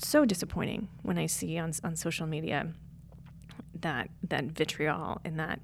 [0.00, 2.72] so disappointing when I see on on social media
[3.80, 5.60] that that vitriol and that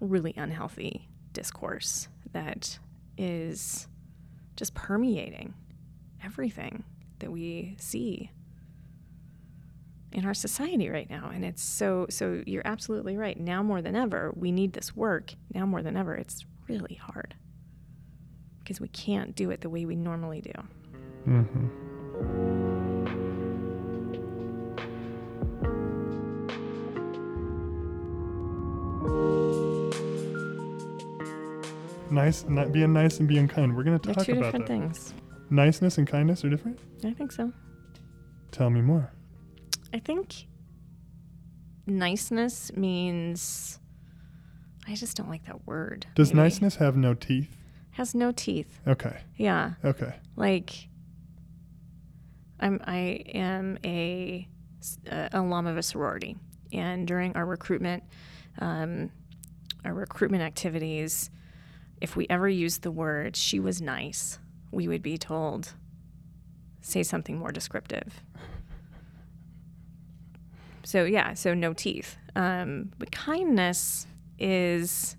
[0.00, 2.78] really unhealthy discourse that
[3.18, 3.86] is
[4.56, 5.54] just permeating
[6.24, 6.84] everything
[7.18, 8.30] that we see
[10.12, 11.30] in our society right now.
[11.32, 13.38] And it's so so you're absolutely right.
[13.38, 15.34] Now more than ever we need this work.
[15.54, 17.34] Now more than ever it's really hard
[18.60, 20.52] because we can't do it the way we normally do.
[21.26, 22.49] Mm-hmm.
[32.10, 34.66] Nice not being nice and being kind we're going to talk They're two about different
[34.66, 34.72] that.
[34.96, 35.14] things
[35.48, 37.52] niceness and kindness are different i think so
[38.50, 39.12] tell me more
[39.92, 40.46] I think
[41.84, 43.80] niceness means
[44.86, 46.06] I just don't like that word.
[46.14, 46.44] Does maybe.
[46.44, 47.56] niceness have no teeth?
[47.90, 48.78] Has no teeth.
[48.86, 49.18] Okay.
[49.36, 49.72] Yeah.
[49.84, 50.14] Okay.
[50.36, 50.88] Like
[52.60, 54.46] I'm I am a
[55.10, 56.36] uh, alum of a sorority,
[56.72, 58.04] and during our recruitment,
[58.58, 59.10] um,
[59.84, 61.30] our recruitment activities,
[62.00, 64.38] if we ever used the word "she was nice,"
[64.70, 65.74] we would be told,
[66.80, 68.22] "Say something more descriptive."
[70.82, 72.16] So yeah, so no teeth.
[72.34, 74.06] Um, but kindness
[74.38, 75.16] is,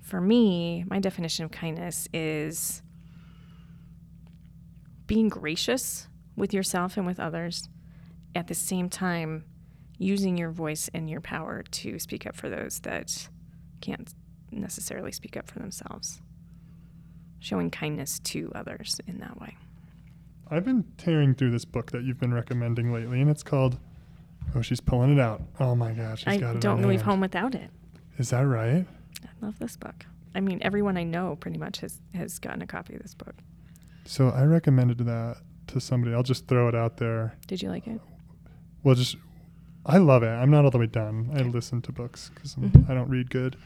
[0.00, 2.82] for me, my definition of kindness is
[5.06, 7.68] being gracious with yourself and with others,
[8.34, 9.44] at the same time
[9.98, 13.28] using your voice and your power to speak up for those that
[13.80, 14.12] can't
[14.50, 16.20] necessarily speak up for themselves.
[17.40, 19.56] Showing kindness to others in that way.
[20.50, 23.78] I've been tearing through this book that you've been recommending lately, and it's called
[24.54, 25.42] Oh, she's pulling it out.
[25.60, 26.62] Oh my gosh, she's I got it.
[26.62, 27.02] don't leave hand.
[27.02, 27.70] home without it.
[28.16, 28.86] Is that right?
[29.22, 30.06] I love this book.
[30.34, 33.34] I mean, everyone I know pretty much has has gotten a copy of this book.
[34.06, 35.36] So I recommended that
[35.68, 36.14] to somebody.
[36.14, 37.34] I'll just throw it out there.
[37.46, 38.00] Did you like it?
[38.82, 39.16] Well, just
[39.86, 40.28] I love it.
[40.28, 41.30] I'm not all the way done.
[41.34, 42.90] I listen to books because mm-hmm.
[42.90, 43.56] I don't read good.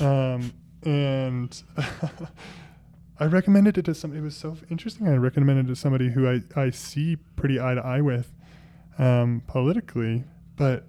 [0.00, 0.52] Um,
[0.84, 1.62] and
[3.20, 4.20] I recommended it to somebody.
[4.20, 5.08] It was so interesting.
[5.08, 8.32] I recommended it to somebody who I, I see pretty eye to eye with
[8.98, 10.24] um, politically,
[10.56, 10.86] but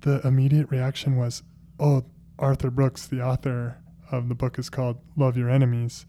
[0.00, 1.42] the immediate reaction was,
[1.78, 2.04] "Oh,
[2.38, 3.78] Arthur Brooks, the author
[4.10, 6.06] of the book is called Love Your Enemies,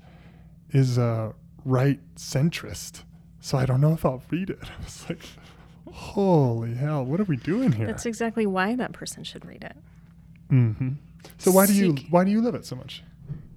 [0.72, 3.04] is a right centrist."
[3.40, 4.60] So I don't know if I'll read it.
[4.80, 5.24] I was like,
[5.94, 7.04] Holy hell!
[7.06, 7.88] What are we doing here?
[7.88, 9.76] That's exactly why that person should read it.
[10.50, 10.90] hmm
[11.38, 13.04] So why do you Seek- why do you love it so much?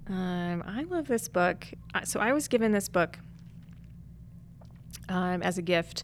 [0.08, 1.66] Um, I love this book.
[2.04, 3.18] So I was given this book
[5.08, 6.02] um, as a gift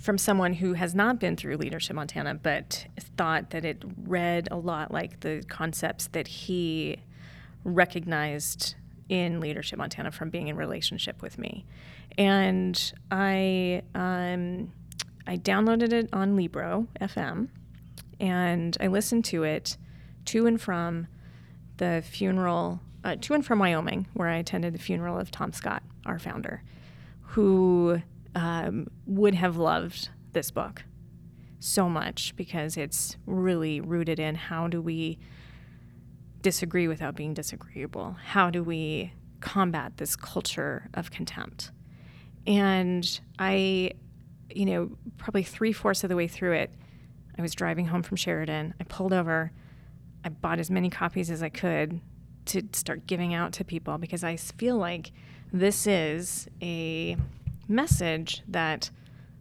[0.00, 2.86] from someone who has not been through Leadership Montana, but
[3.16, 6.96] thought that it read a lot like the concepts that he
[7.64, 8.74] recognized
[9.08, 11.64] in Leadership Montana from being in relationship with me.
[12.18, 14.72] And I um,
[15.26, 17.48] I downloaded it on Libro FM,
[18.20, 19.76] and I listened to it
[20.26, 21.06] to and from
[21.76, 25.82] the funeral, uh, to and from Wyoming, where I attended the funeral of Tom Scott,
[26.06, 26.62] our founder,
[27.20, 28.02] who
[28.34, 30.84] um, would have loved this book
[31.60, 35.18] so much because it's really rooted in how do we
[36.40, 38.16] disagree without being disagreeable?
[38.24, 41.70] How do we combat this culture of contempt?
[42.46, 43.92] And I,
[44.56, 46.72] you know, probably three fourths of the way through it,
[47.38, 48.74] I was driving home from Sheridan.
[48.80, 49.52] I pulled over.
[50.24, 52.00] I bought as many copies as I could
[52.46, 55.12] to start giving out to people because I feel like
[55.52, 57.16] this is a
[57.68, 58.90] message that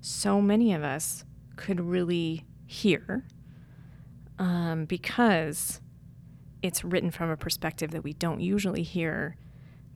[0.01, 1.23] so many of us
[1.55, 3.25] could really hear
[4.39, 5.81] um, because
[6.61, 9.35] it's written from a perspective that we don't usually hear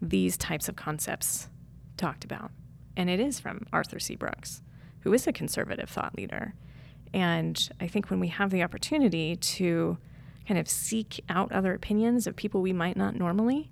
[0.01, 1.49] these types of concepts
[1.97, 2.51] talked about.
[2.97, 4.16] And it is from Arthur C.
[4.16, 4.61] Brooks,
[5.06, 6.56] who is a conservative thought leader.
[7.14, 9.99] And I think when we have the opportunity to
[10.47, 13.70] kind of seek out other opinions of people we might not normally,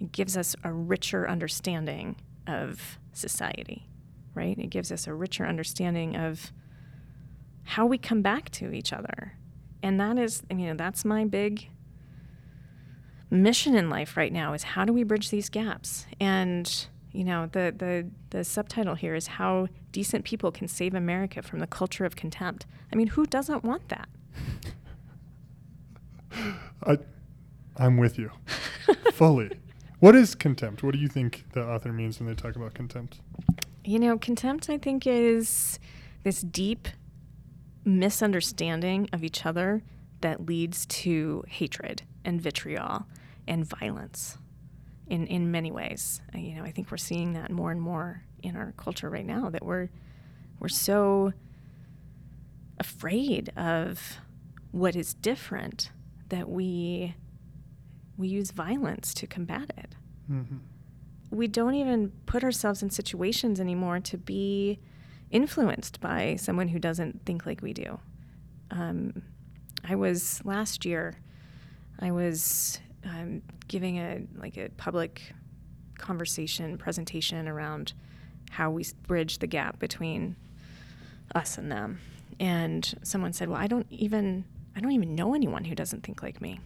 [0.00, 2.16] it gives us a richer understanding
[2.48, 3.88] of society,
[4.34, 4.58] right?
[4.58, 6.52] It gives us a richer understanding of
[7.62, 9.34] how we come back to each other.
[9.80, 11.68] And that is, you know, that's my big
[13.30, 16.04] mission in life right now is how do we bridge these gaps?
[16.18, 21.42] And you know, the the the subtitle here is how decent people can save America
[21.42, 22.66] from the culture of contempt.
[22.92, 24.08] I mean, who doesn't want that?
[26.86, 26.98] I,
[27.76, 28.30] I'm with you
[29.12, 29.50] fully.
[30.00, 30.82] What is contempt?
[30.82, 33.20] What do you think the author means when they talk about contempt?
[33.84, 35.78] You know, contempt I think is
[36.24, 36.88] this deep
[37.84, 39.82] misunderstanding of each other
[40.22, 43.06] that leads to hatred and vitriol
[43.46, 44.38] and violence
[45.12, 46.22] in in many ways.
[46.34, 48.08] Uh, You know, I think we're seeing that more and more
[48.42, 49.88] in our culture right now that we're
[50.60, 51.32] we're so
[52.78, 54.18] afraid of
[54.70, 55.90] what is different
[56.28, 57.14] that we
[58.16, 59.94] we use violence to combat it.
[60.26, 60.42] hmm
[61.30, 64.78] We don't even put ourselves in situations anymore to be
[65.30, 67.98] influenced by someone who doesn't think like we do.
[68.70, 69.22] Um,
[69.84, 71.14] I was last year.
[71.98, 75.32] I was um, giving a like a public
[75.98, 77.92] conversation presentation around
[78.50, 80.36] how we bridge the gap between
[81.34, 82.00] us and them.
[82.38, 84.44] And someone said, "Well, I don't even
[84.76, 86.60] I don't even know anyone who doesn't think like me."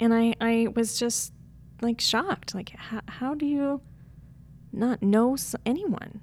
[0.00, 1.32] And I I was just
[1.80, 2.54] like shocked.
[2.54, 3.80] Like how how do you
[4.72, 6.20] not know anyone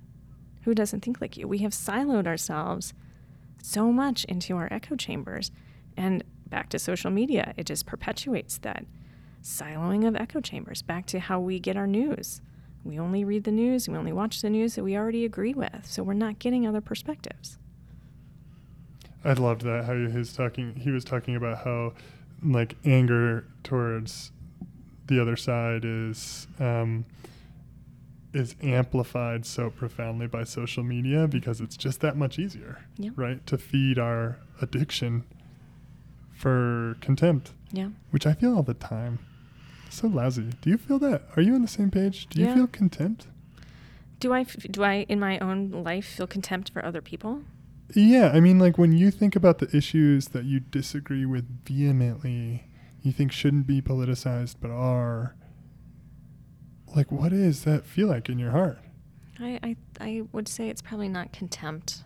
[0.64, 1.48] who doesn't think like you?
[1.48, 2.94] We have siloed ourselves
[3.62, 5.52] so much into our echo chambers.
[5.98, 8.86] And back to social media, it just perpetuates that
[9.44, 12.42] siloing of echo chambers back to how we get our news.
[12.84, 15.86] We only read the news, we only watch the news that we already agree with.
[15.86, 17.58] So we're not getting other perspectives.
[19.24, 20.76] I loved that how he was talking.
[20.76, 21.94] He was talking about how,
[22.42, 24.32] like, anger towards
[25.08, 27.06] the other side is um,
[28.32, 33.10] is amplified so profoundly by social media because it's just that much easier, Yeah.
[33.16, 33.46] right?
[33.48, 35.26] To feed our addiction
[36.40, 37.90] for contempt, Yeah.
[38.12, 39.20] which I feel all the time.
[39.90, 40.52] So lousy.
[40.62, 41.24] Do you feel that?
[41.36, 42.28] Are you on the same page?
[42.30, 42.56] Do you Yeah.
[42.56, 43.28] feel contempt?
[44.22, 47.44] Do I f- do I in my own life feel contempt for other people?
[47.96, 52.64] Yeah, I mean, like when you think about the issues that you disagree with vehemently,
[53.02, 55.36] you think shouldn't be politicized but are.
[56.96, 58.80] Like, what does that feel like in your heart?
[59.40, 62.04] I, I I would say it's probably not contempt.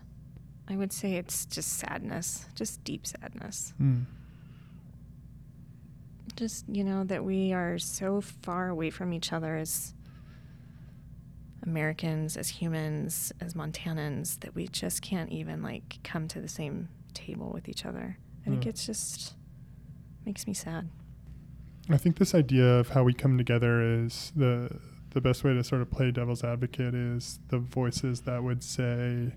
[0.68, 3.74] I would say it's just sadness, just deep sadness.
[3.80, 4.04] Mm.
[6.36, 9.94] Just, you know, that we are so far away from each other as
[11.62, 16.88] Americans, as humans, as Montanans, that we just can't even like come to the same
[17.14, 18.18] table with each other.
[18.46, 18.66] I think Mm.
[18.66, 19.34] it's just
[20.26, 20.88] makes me sad.
[21.88, 24.78] I think this idea of how we come together is the
[25.10, 29.32] the best way to sort of play devil's advocate is the voices that would say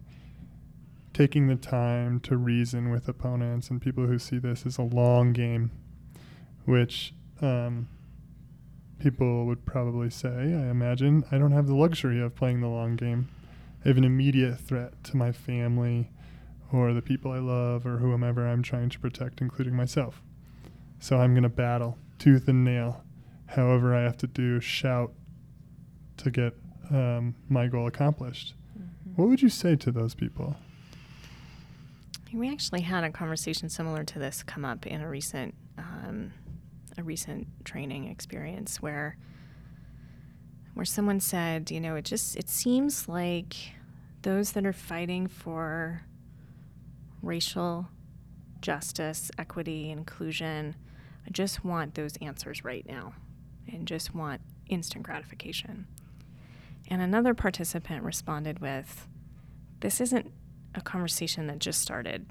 [1.14, 5.34] taking the time to reason with opponents and people who see this as a long
[5.34, 5.70] game,
[6.68, 7.88] which um,
[9.00, 12.98] people would probably say, I imagine, I don't have the luxury of playing the long
[12.98, 13.30] game.
[13.86, 16.12] I have an immediate threat to my family
[16.74, 20.22] or the people I love or whomever I'm trying to protect, including myself.
[21.00, 23.02] So I'm going to battle tooth and nail,
[23.46, 25.14] however I have to do, shout
[26.18, 26.54] to get
[26.90, 28.56] um, my goal accomplished.
[28.78, 29.12] Mm-hmm.
[29.16, 30.58] What would you say to those people?
[32.34, 36.34] We actually had a conversation similar to this come up in a recent um,
[36.98, 39.18] a recent training experience where
[40.74, 43.56] where someone said, you know, it just it seems like
[44.22, 46.04] those that are fighting for
[47.22, 47.88] racial
[48.62, 50.76] justice, equity, inclusion,
[51.26, 53.14] I just want those answers right now
[53.72, 55.88] and just want instant gratification.
[56.90, 59.08] And another participant responded with,
[59.82, 60.32] This isn't
[60.74, 62.28] a conversation that just started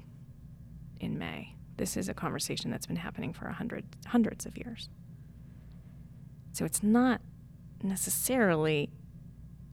[0.99, 1.53] in May.
[1.77, 4.89] This is a conversation that's been happening for a hundred, hundreds of years.
[6.51, 7.21] So it's not
[7.83, 8.89] necessarily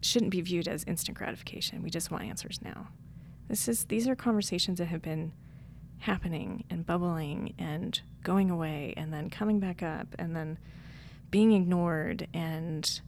[0.02, 1.82] shouldn't be viewed as instant gratification.
[1.82, 2.88] We just want answers now.
[3.48, 5.32] This is these are conversations that have been
[5.98, 10.59] happening and bubbling and going away and then coming back up and then
[11.30, 13.00] being ignored and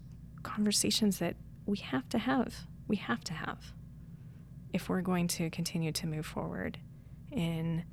[0.43, 1.37] conversations that
[1.67, 2.67] we have to have.
[2.89, 3.73] We have to have
[4.73, 6.79] if we're going to continue to move forward
[7.31, 7.85] in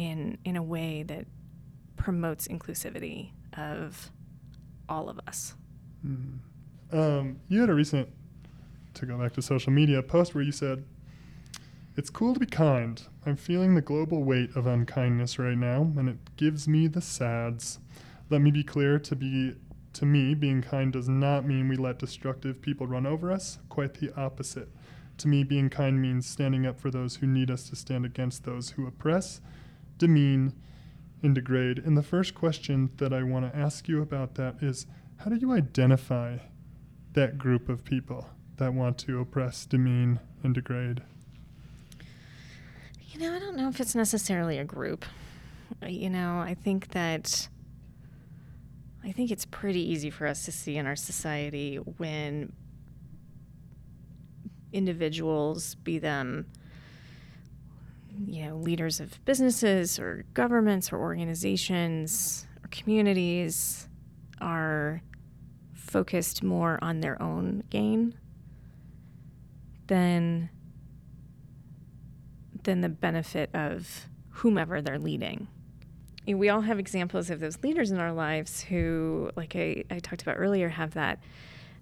[0.00, 1.26] in in a way that
[1.96, 4.10] promotes inclusivity of
[4.88, 5.54] all of us.
[6.04, 6.38] Mm.
[6.90, 8.08] Um, you had a recent,
[8.94, 10.84] to go back to social media, post where you said,
[11.96, 13.00] "It's cool to be kind.
[13.26, 17.78] I'm feeling the global weight of unkindness right now, and it gives me the sads.
[18.30, 19.54] Let me be clear: to be
[19.92, 23.58] to me, being kind does not mean we let destructive people run over us.
[23.68, 24.70] Quite the opposite."
[25.18, 28.44] To me, being kind means standing up for those who need us to stand against
[28.44, 29.42] those who oppress,
[30.00, 30.54] demean,
[31.22, 31.78] and degrade.
[31.78, 34.86] And the first question that I want to ask you about that is
[35.18, 36.38] how do you identify
[37.12, 38.26] that group of people
[38.56, 41.02] that want to oppress, demean, and degrade?
[43.10, 45.04] You know, I don't know if it's necessarily a group.
[45.86, 47.48] You know, I think that
[49.04, 52.52] I think it's pretty easy for us to see in our society when
[54.72, 56.46] individuals, be them
[58.26, 63.88] you know, leaders of businesses or governments or organizations or communities
[64.40, 65.02] are
[65.74, 68.14] focused more on their own gain
[69.86, 70.50] than
[72.62, 75.48] than the benefit of whomever they're leading.
[76.26, 80.22] We all have examples of those leaders in our lives who, like I, I talked
[80.22, 81.20] about earlier, have that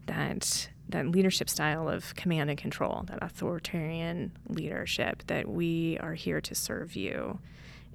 [0.06, 6.40] that that leadership style of command and control, that authoritarian leadership, that we are here
[6.40, 7.38] to serve you,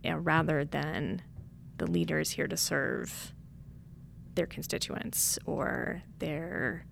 [0.05, 1.21] uh, rather than
[1.77, 3.33] the leaders here to serve
[4.35, 6.85] their constituents or their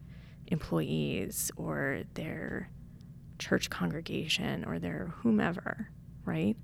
[0.47, 2.69] employees or their
[3.39, 5.89] church congregation or their whomever,
[6.25, 6.55] right?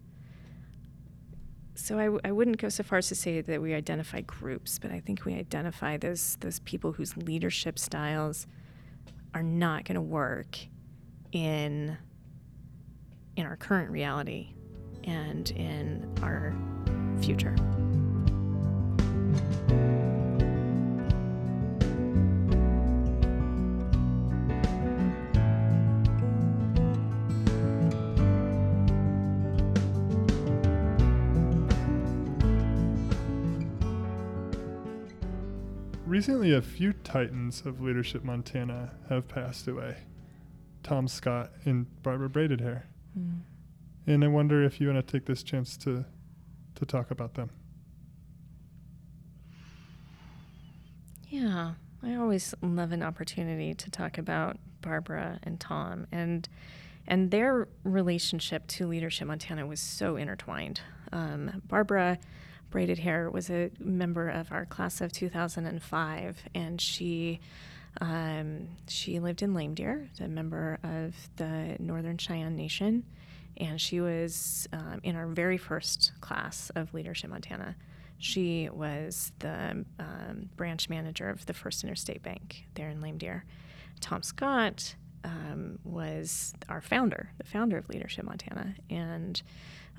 [1.75, 4.79] So I w- I wouldn't go so far as to say that we identify groups,
[4.79, 8.47] but I think we identify those those people whose leadership styles
[9.37, 10.57] are not going to work
[11.31, 11.95] in
[13.35, 14.49] in our current reality
[15.03, 16.55] and in our
[17.21, 17.55] future.
[36.17, 39.97] Recently, a few titans of Leadership Montana have passed away
[40.81, 42.87] Tom Scott and Barbara Braided Hair.
[43.15, 43.41] Mm.
[44.07, 46.05] And I wonder if you want to take this chance to,
[46.73, 47.51] to talk about them.
[51.29, 56.49] Yeah, I always love an opportunity to talk about Barbara and Tom and
[57.07, 60.81] and their relationship to Leadership Montana was so intertwined.
[61.11, 62.17] Um, Barbara
[62.69, 67.39] braided hair was a member of our class of 2005, and she
[67.99, 73.03] um, she lived in Lame Deer, a member of the Northern Cheyenne Nation,
[73.57, 77.75] and she was um, in our very first class of Leadership Montana.
[78.19, 83.45] She was the um, branch manager of the First Interstate Bank there in Lame Deer.
[83.99, 89.41] Tom Scott um, was our founder, the founder of Leadership Montana, and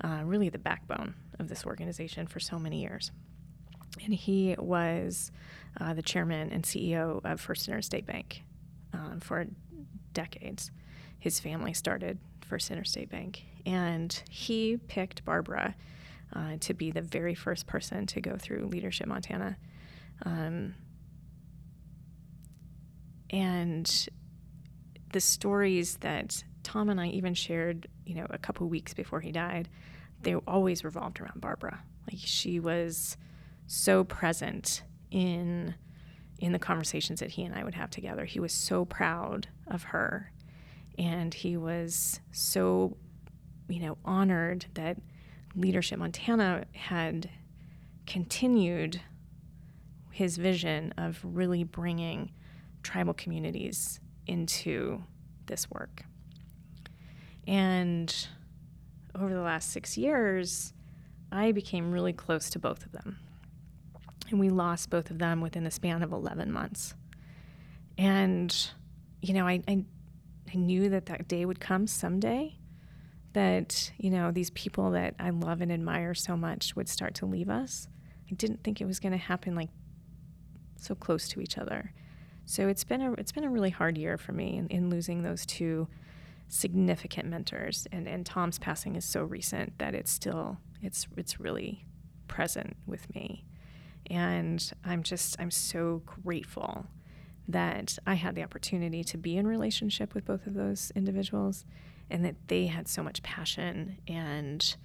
[0.03, 3.11] uh, really the backbone of this organization for so many years.
[4.03, 5.31] And he was
[5.79, 8.43] uh, the chairman and CEO of First Interstate Bank
[8.93, 9.47] uh, for
[10.13, 10.71] decades.
[11.19, 15.75] His family started First Interstate Bank, and he picked Barbara
[16.33, 19.57] uh, to be the very first person to go through Leadership Montana.
[20.25, 20.75] Um,
[23.29, 24.07] and
[25.11, 29.31] the stories that Tom and I even shared, you know, a couple weeks before he
[29.31, 29.69] died,
[30.21, 31.81] they always revolved around Barbara.
[32.07, 33.17] Like she was
[33.67, 35.75] so present in
[36.39, 38.23] in the conversations that he and I would have together.
[38.23, 40.31] He was so proud of her
[40.99, 42.95] and he was so
[43.69, 44.97] you know honored that
[45.55, 47.29] leadership montana had
[48.05, 49.01] continued
[50.11, 52.31] his vision of really bringing
[52.83, 55.01] tribal communities into
[55.47, 56.03] this work
[57.47, 58.27] and
[59.15, 60.73] over the last six years
[61.31, 63.17] i became really close to both of them
[64.29, 66.93] and we lost both of them within the span of 11 months
[67.97, 68.71] and
[69.21, 69.83] you know i, I
[70.53, 72.55] I knew that that day would come someday
[73.33, 77.25] that, you know, these people that I love and admire so much would start to
[77.25, 77.87] leave us.
[78.29, 79.69] I didn't think it was going to happen like
[80.77, 81.93] so close to each other.
[82.45, 85.21] So it's been a it's been a really hard year for me in, in losing
[85.21, 85.87] those two
[86.49, 91.85] significant mentors and, and Tom's passing is so recent that it's still it's it's really
[92.27, 93.45] present with me.
[94.09, 96.87] And I'm just I'm so grateful
[97.47, 101.65] that I had the opportunity to be in relationship with both of those individuals
[102.09, 104.75] and that they had so much passion and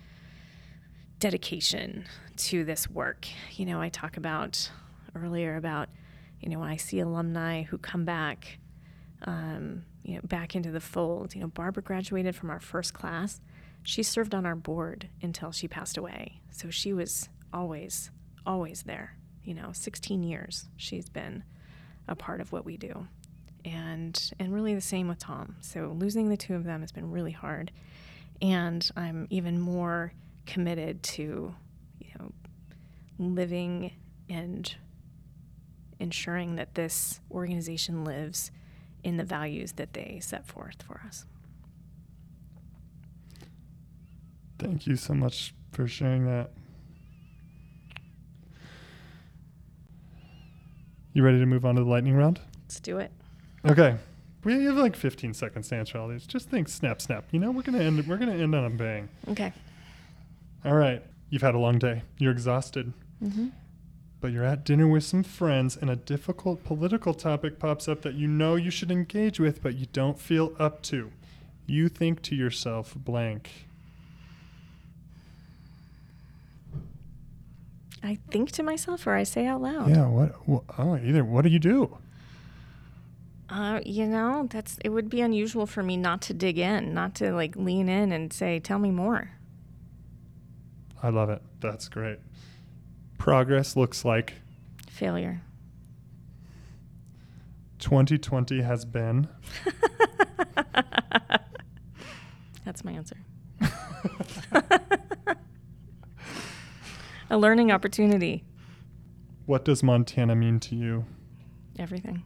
[1.19, 2.05] dedication
[2.37, 3.27] to this work.
[3.53, 4.71] You know, I talk about
[5.15, 5.89] earlier about,
[6.41, 8.59] you know, when I see alumni who come back,
[9.23, 11.35] um, you know, back into the fold.
[11.35, 13.41] You know, Barbara graduated from our first class.
[13.83, 16.41] She served on our board until she passed away.
[16.51, 18.11] So she was always,
[18.47, 19.17] always there.
[19.43, 21.43] You know, 16 years she's been
[22.07, 23.09] a part of what we do.
[23.65, 25.57] And and really the same with Tom.
[25.61, 27.71] So losing the two of them has been really hard.
[28.43, 30.13] And I'm even more
[30.45, 31.55] committed to,
[31.99, 32.33] you know,
[33.19, 33.93] living
[34.29, 34.75] and
[35.99, 38.51] ensuring that this organization lives
[39.05, 41.27] in the values that they set forth for us.
[44.59, 46.51] Thank you so much for sharing that.
[51.13, 52.41] You ready to move on to the lightning round?
[52.65, 53.13] Let's do it.
[53.65, 53.97] Okay.
[54.43, 56.27] We have like 15 seconds to answer all these.
[56.27, 57.25] Just think snap snap.
[57.31, 59.09] You know, we're going to end we're going to end on a bang.
[59.29, 59.53] Okay.
[60.65, 61.03] All right.
[61.31, 62.03] You've had a long day.
[62.19, 62.93] You're exhausted.
[63.23, 63.49] Mm-hmm.
[64.25, 68.15] But you're at dinner with some friends and a difficult political topic pops up that
[68.15, 71.13] you know you should engage with but you don't feel up to.
[71.67, 73.67] You think to yourself blank.
[78.03, 79.91] I think to myself or I say out loud.
[79.91, 81.99] Yeah, what, what oh, either what do you do?
[83.51, 87.15] Uh, you know, that's it would be unusual for me not to dig in, not
[87.17, 89.33] to like lean in and say, "Tell me more."
[91.03, 91.43] I love it.
[91.61, 92.21] That's great.
[93.25, 94.35] Progress looks like
[94.91, 95.41] Failure.
[97.79, 99.29] 2020 has been
[102.67, 103.17] That's my answer.
[107.31, 108.45] A learning opportunity.
[109.47, 111.07] What does Montana mean to you?
[111.79, 112.25] Everything.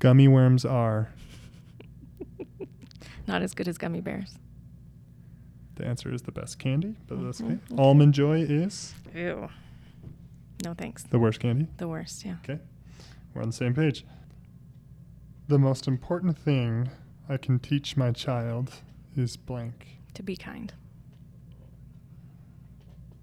[0.00, 1.14] Gummy worms are.
[3.26, 4.36] Not as good as gummy bears.
[5.76, 7.52] The answer is the best candy, but that's okay.
[7.54, 7.82] Mhm, okay.
[7.82, 9.48] Almond Joy is Ew.
[10.64, 11.02] No thanks.
[11.04, 11.68] the worst candy.
[11.76, 12.36] The worst, yeah.
[12.42, 12.58] Okay.
[13.34, 14.04] We're on the same page.
[15.48, 16.88] The most important thing
[17.28, 18.72] I can teach my child
[19.16, 19.98] is blank.
[20.14, 20.72] To be kind.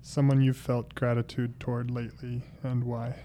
[0.02, 3.16] Someone you've felt gratitude toward lately and why.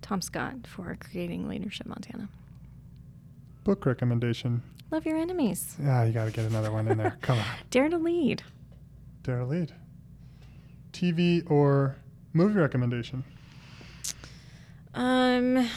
[0.00, 2.28] Tom Scott for creating Leadership Montana.
[3.64, 4.62] Book recommendation.
[4.90, 5.76] Love your enemies.
[5.82, 7.16] Yeah, you got to get another one in there.
[7.20, 7.44] Come on.
[7.70, 8.42] Dare to lead.
[9.22, 9.72] Dare to lead.
[10.92, 11.96] TV or
[12.32, 13.24] movie recommendation.
[14.94, 15.68] Um.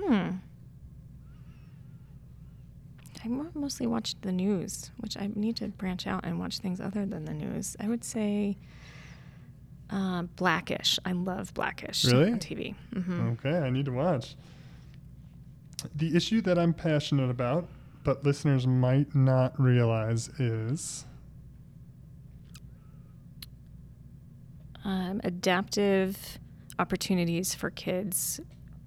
[0.00, 0.30] Hmm.
[3.24, 7.06] I mostly watch the news, which I need to branch out and watch things other
[7.06, 7.74] than the news.
[7.80, 8.58] I would say
[9.88, 10.98] uh, Blackish.
[11.06, 12.32] I love Blackish Really?
[12.32, 12.74] on TV.
[12.92, 13.28] Mm-hmm.
[13.30, 14.36] Okay, I need to watch.
[15.94, 17.66] The issue that I'm passionate about,
[18.04, 21.06] but listeners might not realize, is
[24.84, 26.38] Um, adaptive
[26.78, 28.38] opportunities for kids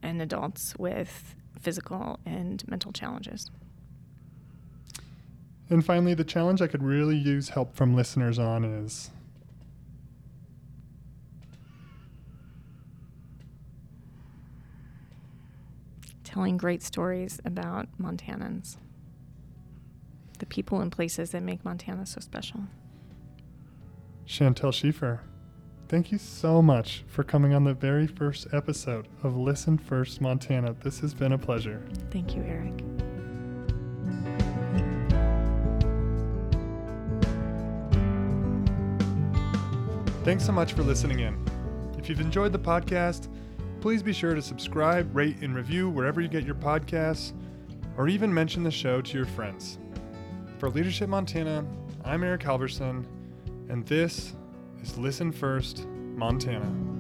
[0.04, 3.50] and adults with physical and mental challenges.
[5.70, 9.10] And finally, the challenge I could really use help from listeners on is
[16.28, 18.76] telling great stories about Montanans,
[20.40, 22.64] the people and places that make Montana so special.
[24.28, 25.20] Chantel Schiefer.
[25.88, 30.76] thank you so much for coming on the very first episode of Listen First Montana.
[30.84, 31.82] This has been a pleasure.
[32.12, 32.84] Thank you, Eric.
[40.26, 41.42] Thanks so much for listening in.
[41.98, 43.30] If you've enjoyed the podcast,
[43.82, 47.34] please be sure to subscribe, rate, and review wherever you get your podcasts,
[47.98, 49.80] or even mention the show to your friends.
[50.58, 51.66] For Leadership Montana,
[52.04, 53.06] I'm Eric Halverson,
[53.70, 54.36] and this
[54.82, 56.97] is Listen First Montana.